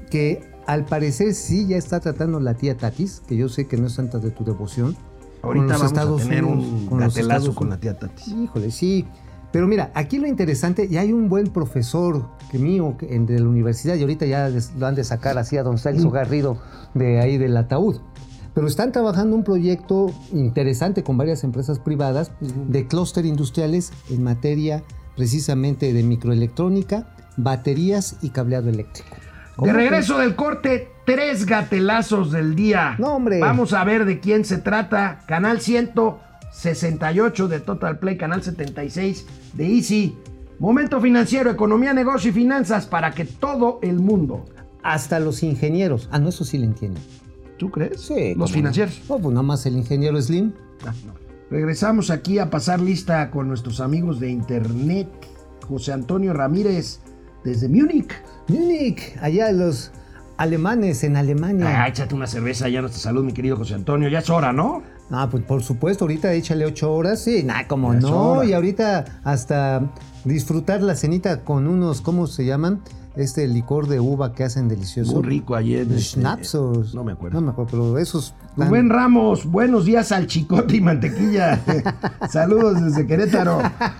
[0.10, 3.86] que al parecer sí ya está tratando la tía Tatis, que yo sé que no
[3.86, 4.98] es tanta de tu devoción.
[5.44, 8.28] Ahorita vamos Estados a tener Unidos, un con gatelazo con la tía Tatis.
[8.30, 9.06] Híjole, sí.
[9.52, 13.48] Pero mira, aquí lo interesante, y hay un buen profesor que mío que- de la
[13.48, 16.58] universidad, y ahorita ya des- lo han de sacar así a don Celso Garrido
[16.96, 17.98] de ahí del ataúd.
[18.56, 24.84] Pero están trabajando un proyecto interesante con varias empresas privadas de clúster industriales en materia
[25.16, 29.16] precisamente de microelectrónica, baterías y cableado eléctrico.
[29.56, 32.96] ¿Cómo De regreso del corte, tres gatelazos del día.
[32.98, 33.40] No, hombre.
[33.40, 35.20] Vamos a ver de quién se trata.
[35.28, 40.18] Canal 168 de Total Play, canal 76 de Easy.
[40.60, 44.46] Momento financiero, economía, negocio y finanzas para que todo el mundo.
[44.82, 46.10] Hasta los ingenieros.
[46.12, 47.00] Ah, no, eso sí le entiendo.
[47.58, 48.02] ¿Tú crees?
[48.02, 48.34] Sí.
[48.36, 49.02] Los financieros.
[49.10, 50.54] No, pues nada más el ingeniero Slim.
[50.86, 51.14] Ah, no.
[51.50, 55.08] Regresamos aquí a pasar lista con nuestros amigos de internet.
[55.68, 57.00] José Antonio Ramírez
[57.44, 58.12] desde Múnich.
[58.48, 59.92] Múnich, allá los
[60.38, 61.84] alemanes en Alemania.
[61.84, 64.10] Ah, échate una cerveza ya nuestra salud, mi querido José Antonio.
[64.10, 64.84] Ya es hora, ¿no?
[65.12, 67.22] Ah, pues por supuesto, ahorita échale ocho horas.
[67.24, 68.44] Sí, nada, como no.
[68.44, 69.92] Y ahorita hasta
[70.26, 72.82] disfrutar la cenita con unos, ¿cómo se llaman?
[73.16, 75.14] Este licor de uva que hacen delicioso.
[75.14, 75.82] Muy rico ayer.
[75.84, 76.56] este, Schnapps
[76.96, 77.40] No me acuerdo.
[77.40, 78.34] No me acuerdo, pero esos.
[78.58, 81.62] tan- Rubén Ramos, buenos días al chicote y mantequilla.
[82.32, 83.60] Saludos desde Querétaro.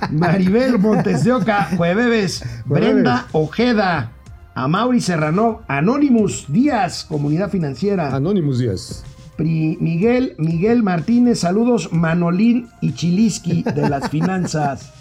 [0.10, 2.44] Maribel Montes de Oca, Jueves.
[2.66, 4.13] Brenda Ojeda,
[4.56, 8.16] Amauri Serrano, Anonymous Díaz, Comunidad Financiera.
[8.16, 9.04] Anonymous Díaz.
[9.36, 14.94] Pri- Miguel, Miguel Martínez, saludos Manolín y Chiliski de las finanzas.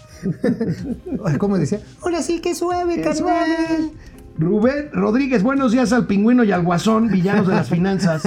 [1.37, 1.81] ¿Cómo decía?
[2.01, 3.17] Ahora sí que suave, ¡Qué carnal.
[3.17, 3.91] suave!
[4.39, 8.23] Rubén Rodríguez, buenos días al pingüino y al guasón, villanos de las finanzas,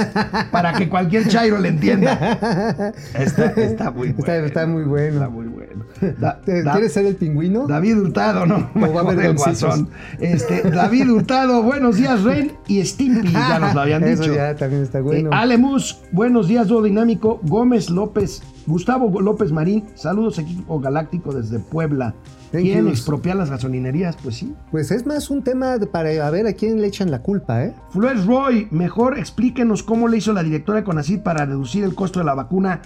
[0.53, 2.93] para que cualquier chairo le entienda.
[3.19, 4.19] Está, está muy bueno.
[4.21, 5.15] Está, está muy bueno.
[5.15, 5.76] Está muy bueno.
[6.21, 7.67] Da- ¿Te- da- ¿Quieres ser el pingüino?
[7.67, 9.89] David Hurtado, no, va a haber el guasón.
[10.21, 14.35] Este, David Hurtado, buenos días, Ren y Stimpy, ya nos lo habían Eso dicho.
[14.35, 15.31] ya también está bueno.
[15.31, 17.41] Eh, Alemus, buenos días, dinámico.
[17.43, 22.15] Gómez López, Gustavo López Marín, saludos equipo galáctico desde Puebla.
[22.53, 24.17] ¿Quién expropia las gasolinerías?
[24.23, 24.55] Pues sí.
[24.71, 27.75] Pues es más un tema para a ver a quién le echan la culpa, ¿eh?
[27.91, 32.21] Flores Roy, mejor explíquenos cómo le hizo la directora de Conacid para reducir el costo
[32.21, 32.81] de la vacuna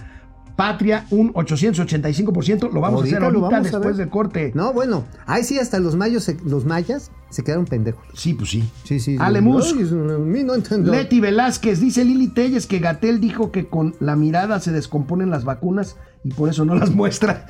[0.61, 2.71] Patria un 885%.
[2.71, 4.51] Lo vamos Ahorita a hacer ahorita vamos después del corte.
[4.53, 8.03] No, bueno, ahí sí hasta los mayos, se- los mayas se quedaron pendejos.
[8.13, 8.69] Sí, pues sí.
[8.83, 9.17] Sí, sí.
[9.19, 9.73] Alemus.
[9.75, 10.53] Ay, a mí no.
[10.91, 15.45] Leti Velázquez dice Lili Telles que Gatel dijo que con la mirada se descomponen las
[15.45, 17.47] vacunas y por eso no las muestra.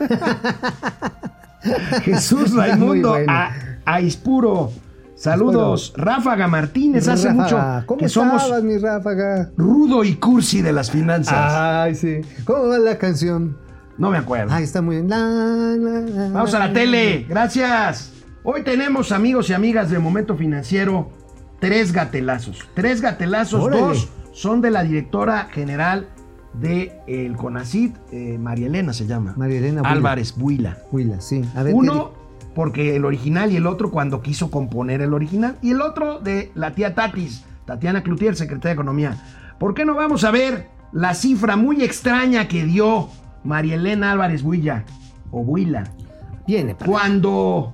[2.04, 3.32] Jesús Raimundo bueno.
[3.32, 3.52] a,
[3.86, 4.72] Aispuro.
[5.22, 5.94] Saludos.
[5.96, 9.52] Ráfaga Martínez, hace Ráfaga, mucho ¿Cómo que somos estabas, mi Ráfaga?
[9.56, 11.36] rudo y cursi de las finanzas.
[11.54, 12.22] Ay, sí.
[12.44, 13.56] ¿Cómo va la canción?
[14.00, 14.52] No me acuerdo.
[14.52, 15.10] Ay, está muy bien.
[15.10, 17.28] La, la, la, Vamos a la tele.
[17.30, 18.14] Gracias.
[18.44, 21.12] Hoy tenemos, amigos y amigas de Momento Financiero,
[21.60, 22.68] tres gatelazos.
[22.74, 23.80] Tres gatelazos, Órale.
[23.82, 26.08] dos son de la directora general
[26.54, 29.36] de el CONACID, eh, María Elena se llama.
[29.38, 29.94] María Elena Buila.
[29.96, 30.78] Álvarez Buila.
[30.92, 31.46] Huila, sí.
[31.56, 32.12] A ver, Uno,
[32.56, 35.58] porque el original y el otro cuando quiso componer el original.
[35.62, 39.18] Y el otro de la tía Tatis, Tatiana Cloutier, secretaria de Economía.
[39.60, 43.10] ¿Por qué no vamos a ver la cifra muy extraña que dio
[43.44, 44.84] María Elena Álvarez Builla?
[45.32, 45.84] O Buila.
[45.84, 45.92] ¿qué-
[46.48, 47.74] Viene, Cuando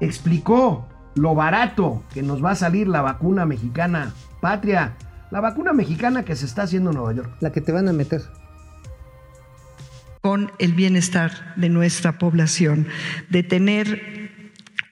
[0.00, 4.94] explicó lo barato que nos va a salir la vacuna mexicana patria,
[5.30, 7.30] la vacuna mexicana que se está haciendo en Nueva York.
[7.40, 8.22] la que te van a meter.
[10.20, 12.86] Con el bienestar de nuestra población,
[13.28, 14.18] de tener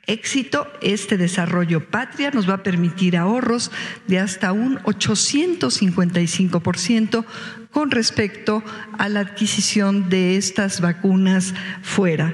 [0.06, 3.72] éxito, este desarrollo patria nos va a permitir ahorros
[4.06, 7.24] de hasta un 855%
[7.70, 8.62] con respecto
[8.96, 12.32] a la adquisición de estas vacunas fuera.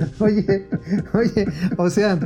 [0.20, 0.68] Oye,
[1.14, 1.46] oye,
[1.76, 2.18] o sea,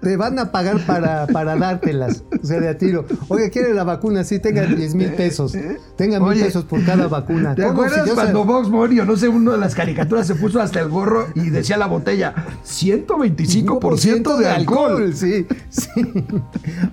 [0.00, 3.06] te van a pagar para, para dártelas, o sea, de a tiro.
[3.28, 4.24] Oye, ¿quiere la vacuna?
[4.24, 5.56] Sí, tenga 10 mil pesos.
[5.96, 7.54] Tenga mil Oye, pesos por cada vacuna.
[7.54, 10.60] ¿Te acuerdas Si cuando Vox Bunny, o no sé, uno de las caricaturas se puso
[10.60, 15.14] hasta el gorro y decía la botella 125% de alcohol?
[15.14, 15.90] Sí, sí.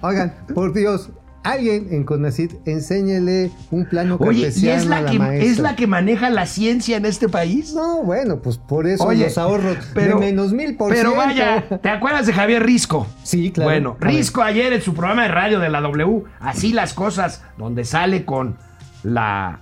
[0.02, 1.10] Oigan, por Dios,
[1.44, 5.46] alguien en Conacid, enséñele un plano Oye, ¿y es a la, que, maestra.
[5.52, 7.74] es la que maneja la ciencia en este país?
[7.74, 11.18] No, bueno, pues por eso Oye, los ahorros pero- de menos mil por Pero ciento.
[11.18, 13.08] vaya, ¿te acuerdas de Javier Risco?
[13.24, 13.70] Sí, claro.
[13.70, 13.98] Bueno.
[14.00, 18.26] Risco ayer en su programa de radio de la W, así las cosas, donde sale
[18.26, 18.58] con
[19.04, 19.62] la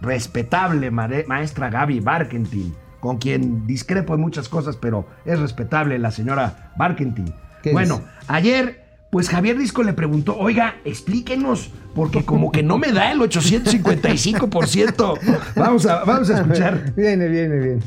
[0.00, 6.72] respetable maestra Gaby Barkentin, con quien discrepo en muchas cosas, pero es respetable la señora
[6.76, 7.32] Barkentin.
[7.62, 12.92] ¿Qué Bueno, ayer, pues Javier Risco le preguntó, oiga, explíquenos, porque como que no me
[12.92, 15.18] da el 855%.
[15.56, 16.94] Vamos a, vamos a escuchar.
[16.94, 17.82] Viene, viene, viene.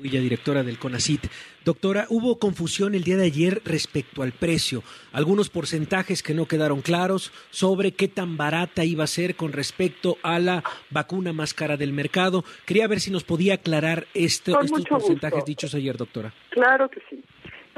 [0.00, 1.26] Villa, directora del CONACIT.
[1.64, 4.84] Doctora, hubo confusión el día de ayer respecto al precio.
[5.10, 10.16] Algunos porcentajes que no quedaron claros sobre qué tan barata iba a ser con respecto
[10.22, 12.44] a la vacuna más cara del mercado.
[12.64, 15.46] Quería ver si nos podía aclarar esto- estos porcentajes gusto.
[15.46, 16.32] dichos ayer, doctora.
[16.50, 17.20] Claro que sí.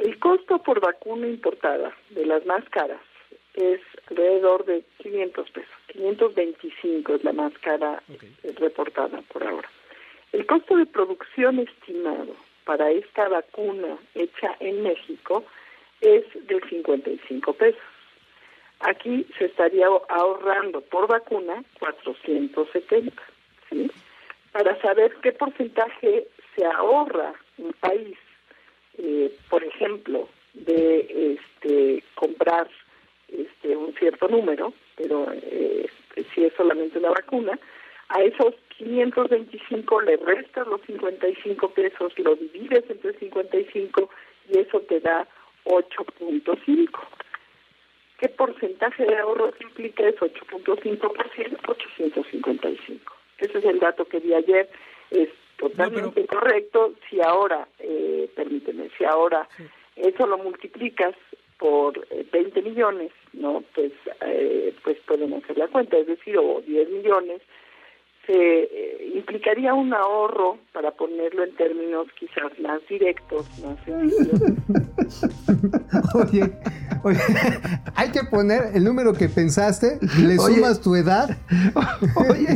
[0.03, 3.03] El costo por vacuna importada de las más caras
[3.53, 5.71] es alrededor de 500 pesos.
[5.89, 8.03] 525 es la más cara
[8.57, 9.69] reportada por ahora.
[10.33, 12.35] El costo de producción estimado
[12.65, 15.45] para esta vacuna hecha en México
[16.01, 17.83] es de 55 pesos.
[18.81, 23.23] Aquí se estaría ahorrando por vacuna 470,
[23.69, 23.91] ¿sí?
[24.53, 26.27] Para saber qué porcentaje
[26.57, 28.17] se ahorra un país,
[29.03, 32.69] eh, por ejemplo, de este comprar
[33.29, 35.87] este un cierto número, pero eh,
[36.35, 37.59] si es solamente una vacuna,
[38.09, 44.11] a esos 525 le restas los 55 pesos, lo divides entre 55
[44.49, 45.29] y eso te da
[45.65, 46.89] 8.5.
[48.19, 50.27] ¿Qué porcentaje de ahorro implica eso?
[50.27, 53.15] 8.5%, 855.
[53.39, 54.69] Ese es el dato que di ayer.
[55.11, 55.29] Es
[55.61, 56.95] totalmente correcto.
[57.09, 59.47] Si ahora, eh, permíteme, si ahora
[59.97, 61.15] eso lo multiplicas
[61.59, 63.93] por eh, 20 millones, no, pues,
[64.23, 67.43] eh, pues pueden hacer la cuenta, es decir, o 10 millones,
[68.33, 74.41] eh, implicaría un ahorro, para ponerlo en términos quizás más directos, más sencillos,
[76.15, 76.53] Oye,
[77.03, 77.19] oye,
[77.97, 80.55] hay que poner el número que pensaste, le Oye.
[80.57, 81.37] sumas tu edad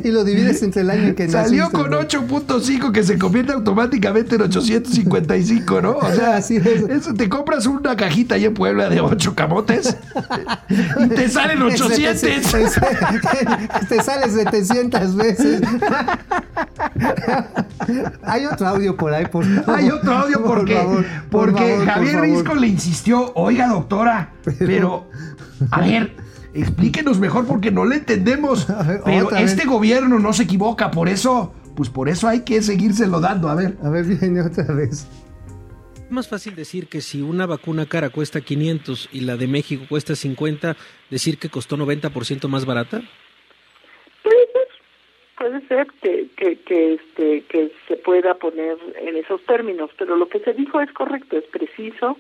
[0.05, 2.01] y lo divides entre el año en que Salió naciste, con ¿no?
[2.01, 5.97] 8.5 que se convierte automáticamente en 855, ¿no?
[5.99, 6.67] O sea, Así es.
[6.67, 9.97] eso, te compras una cajita ahí en Puebla de 8 camotes
[10.99, 12.21] y te salen 800.
[12.21, 15.61] Te, te- te sale 700 veces.
[18.23, 19.79] Hay otro audio por ahí, por favor.
[19.79, 22.21] Hay otro audio Por porque, favor, por porque favor, Javier.
[22.21, 25.09] Risco le insistió, oiga doctora, pero,
[25.71, 26.15] a ver,
[26.55, 28.67] explíquenos mejor porque no le entendemos.
[28.87, 29.53] ver, Pero otra vez.
[29.53, 33.49] este gobierno no se equivoca, por eso, pues por eso hay que seguírselo dando.
[33.49, 33.77] A ver.
[33.83, 35.07] A ver, viene otra vez.
[35.97, 39.85] Es más fácil decir que si una vacuna cara cuesta 500 y la de México
[39.89, 40.77] cuesta 50,
[41.11, 43.01] decir que costó 90% más barata.
[45.37, 50.29] Puede ser, que, que, que, este, que se pueda poner en esos términos, pero lo
[50.29, 52.17] que se dijo es correcto, es preciso,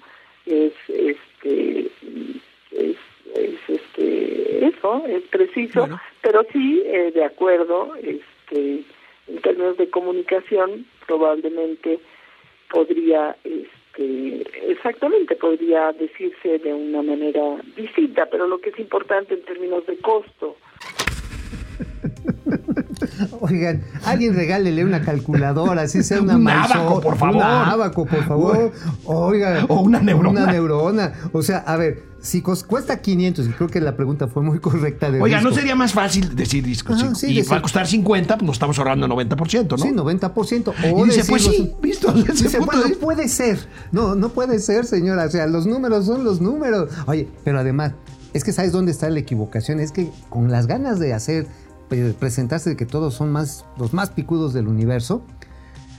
[0.47, 1.91] es, este,
[2.73, 2.97] es,
[3.37, 6.01] es este, eso, es preciso, Bueno.
[6.23, 8.83] pero sí, eh, de acuerdo, este,
[9.29, 12.01] en términos de comunicación, probablemente
[12.69, 19.43] podría, este, exactamente, podría decirse de una manera distinta, pero lo que es importante en
[19.43, 20.57] términos de costo,
[23.41, 26.45] Oigan, alguien regálele una calculadora, así sea una Un
[27.01, 27.37] por favor.
[27.37, 28.73] Un abaco, por favor.
[29.05, 29.65] Oiga.
[29.69, 30.43] O una neurona.
[30.43, 31.13] Una neurona.
[31.33, 35.11] O sea, a ver, si cuesta 500, y creo que la pregunta fue muy correcta
[35.11, 36.95] de Oiga, ¿no sería más fácil decir disco?
[36.95, 39.77] Ajá, sí, y decir- va a costar 50, pues nos estamos ahorrando 90%, ¿no?
[39.79, 40.73] Sí, 90%.
[40.85, 43.59] Y O dice, pues decirlo sí, visto Dice, bueno, de- no puede ser.
[43.93, 45.25] No, no puede ser, señora.
[45.27, 46.89] O sea, los números son los números.
[47.07, 47.93] Oye, pero además,
[48.33, 49.79] es que sabes dónde está la equivocación.
[49.81, 51.47] Es que con las ganas de hacer,
[52.19, 55.23] presentarse de que todos son más, los más picudos del universo,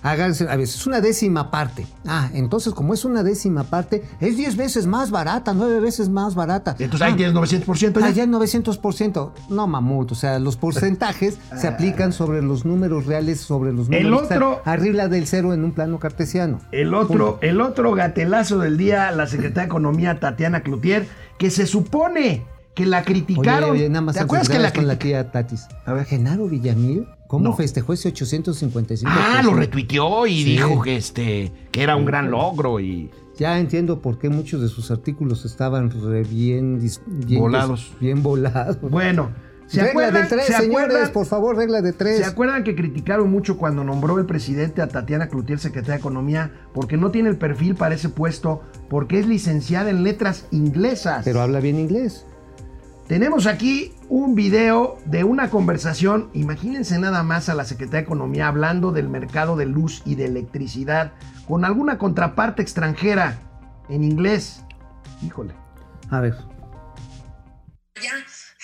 [0.03, 1.87] háganse, a veces es una décima parte.
[2.05, 6.35] Ah, entonces como es una décima parte, es 10 veces más barata, 9 veces más
[6.35, 6.75] barata.
[6.77, 8.05] Entonces ahí Ah, tienes 900% ya.
[8.05, 9.31] Ah, ya 900%.
[9.49, 10.11] No, mamut.
[10.11, 14.43] O sea, los porcentajes se aplican sobre los números reales, sobre los El números están
[14.43, 16.59] otro- arriba del cero en un plano cartesiano.
[16.71, 21.07] El otro, el otro gatelazo del día, la secretaria de Economía Tatiana Cloutier,
[21.39, 23.71] que se supone que la criticaron.
[23.71, 25.67] Oye, nada más ¿Te acuerdas que la con la tía Tatis?
[25.85, 26.05] A ver.
[26.05, 27.55] Genaro Villamil, ¿cómo No.
[27.55, 29.11] festejó ese 855?
[29.15, 30.51] Ah, lo retuiteó y Sí.
[30.51, 34.69] dijo que este que era un gran logro y Ya entiendo por qué muchos de
[34.69, 37.91] sus artículos estaban re bien, bien Volados.
[37.99, 38.79] Bien volados.
[38.79, 39.31] bueno,
[39.67, 40.21] ¿se regla acuerdan?
[40.23, 41.11] de tres, ¿se señores, acuerdan?
[41.11, 42.19] por favor, regla de tres.
[42.19, 46.51] ¿Se acuerdan que criticaron mucho cuando nombró el presidente a Tatiana Cloutier, secretaria de Economía,
[46.73, 51.23] porque no tiene el perfil para ese puesto, porque es licenciada en letras inglesas?
[51.25, 52.25] Pero habla bien inglés.
[53.07, 58.47] Tenemos aquí un video de una conversación, imagínense nada más a la Secretaría de Economía
[58.47, 61.11] hablando del mercado de luz y de electricidad
[61.47, 63.39] con alguna contraparte extranjera
[63.89, 64.61] en inglés.
[65.21, 65.53] Híjole.
[66.09, 66.35] A ver.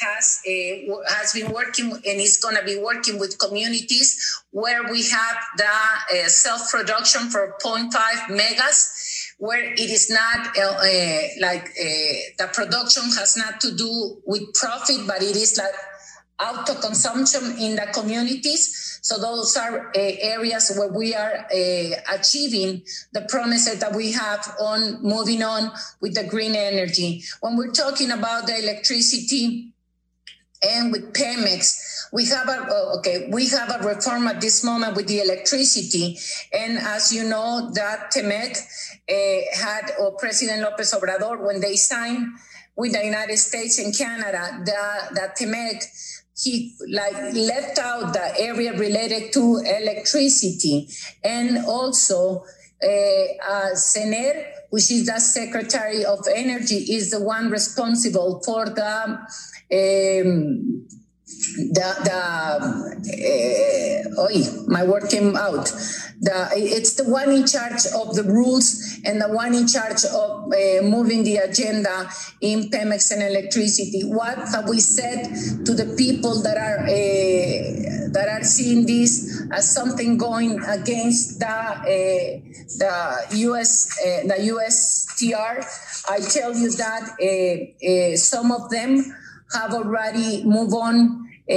[0.02, 4.84] has uh, w- has been working and is going to be working with communities where
[4.92, 9.11] we have the uh, self production for 0.5 megas
[9.42, 14.54] where it is not uh, uh, like uh, the production has not to do with
[14.54, 15.74] profit but it is like
[16.40, 19.00] auto consumption in the communities.
[19.02, 22.84] So those are uh, areas where we are uh, achieving
[23.14, 25.72] the promises that we have on moving on
[26.02, 27.24] with the green energy.
[27.42, 29.74] When we're talking about the electricity
[30.62, 34.96] and with Pemex, we have a uh, okay, we have a reform at this moment
[34.96, 36.18] with the electricity,
[36.54, 38.58] and as you know, that Temet
[39.10, 42.28] uh, had or President Lopez Obrador when they signed
[42.76, 45.84] with the United States and Canada, the that Temet
[46.42, 50.88] he like left out the area related to electricity.
[51.24, 52.44] And also
[52.84, 59.20] uh, uh, Sener, which is the Secretary of Energy, is the one responsible for the
[59.72, 60.88] um,
[61.74, 62.20] the the
[64.18, 65.66] uh, my word came out.
[66.22, 70.54] The it's the one in charge of the rules and the one in charge of
[70.54, 72.10] uh, moving the agenda
[72.42, 74.04] in Pemex and electricity.
[74.04, 79.74] What have we said to the people that are uh, that are seeing this as
[79.74, 81.82] something going against the uh,
[82.78, 85.66] the US the USTR?
[86.10, 89.16] I tell you that some of them
[89.54, 91.54] have already moved on uh,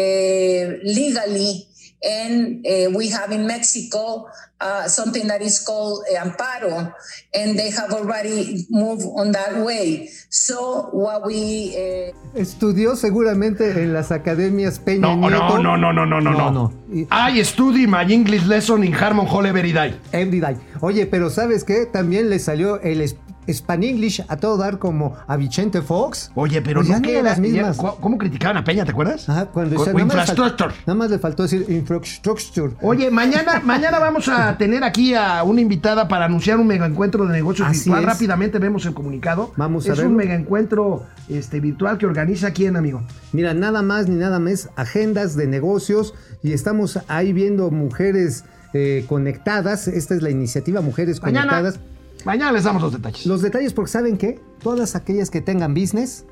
[0.84, 1.66] legally.
[2.06, 4.28] And uh, we have in Mexico
[4.60, 6.92] uh, something that is called uh, amparo,
[7.32, 10.10] and they have already moved on that way.
[10.28, 15.58] So what we uh, Estudió seguramente en las academias Peña No, Nieto.
[15.62, 17.06] no, no, no, no, no, no, No, no.
[17.10, 19.94] I study my English lesson in Harmon Hall every day.
[20.12, 20.56] Every day.
[20.82, 21.86] Oye, pero ¿sabes qué?
[21.86, 23.00] También le salió el
[23.48, 26.30] Span English a todo dar como a Vicente Fox.
[26.34, 27.76] Oye, pero Pues no ya las mismas.
[27.76, 29.28] ¿Cómo cómo criticaban a Peña, te acuerdas?
[29.28, 30.74] Ajá, cuando O- nada, más faltó, infrastructure.
[30.86, 32.72] nada más le faltó decir infrastructure.
[32.82, 37.26] Oye, mañana, mañana vamos a tener aquí a una invitada para anunciar un mega encuentro
[37.26, 38.00] de negocios Así virtual.
[38.02, 38.06] es.
[38.06, 39.52] Rápidamente vemos el comunicado.
[39.56, 40.10] Vamos a es verlo.
[40.10, 43.02] un mega encuentro este, virtual que organiza quién, amigo.
[43.32, 49.04] Mira, nada más ni nada más agendas de negocios y estamos ahí viendo mujeres eh,
[49.08, 49.88] conectadas.
[49.88, 51.80] Esta es la iniciativa Mujeres Mañana, Conectadas.
[52.24, 53.26] Mañana les damos los detalles.
[53.26, 54.40] Los detalles porque ¿saben qué?
[54.62, 56.24] Todas aquellas que tengan business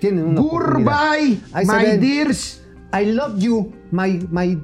[0.00, 1.18] tienen una oportunidad.
[1.18, 2.62] Goodbye, my dears.
[2.92, 4.58] I love you, my, my,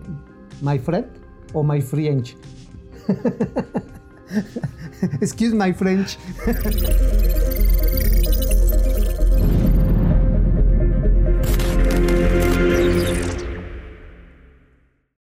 [0.61, 1.07] my friend
[1.53, 2.37] o my French.
[5.21, 6.19] Excuse my French.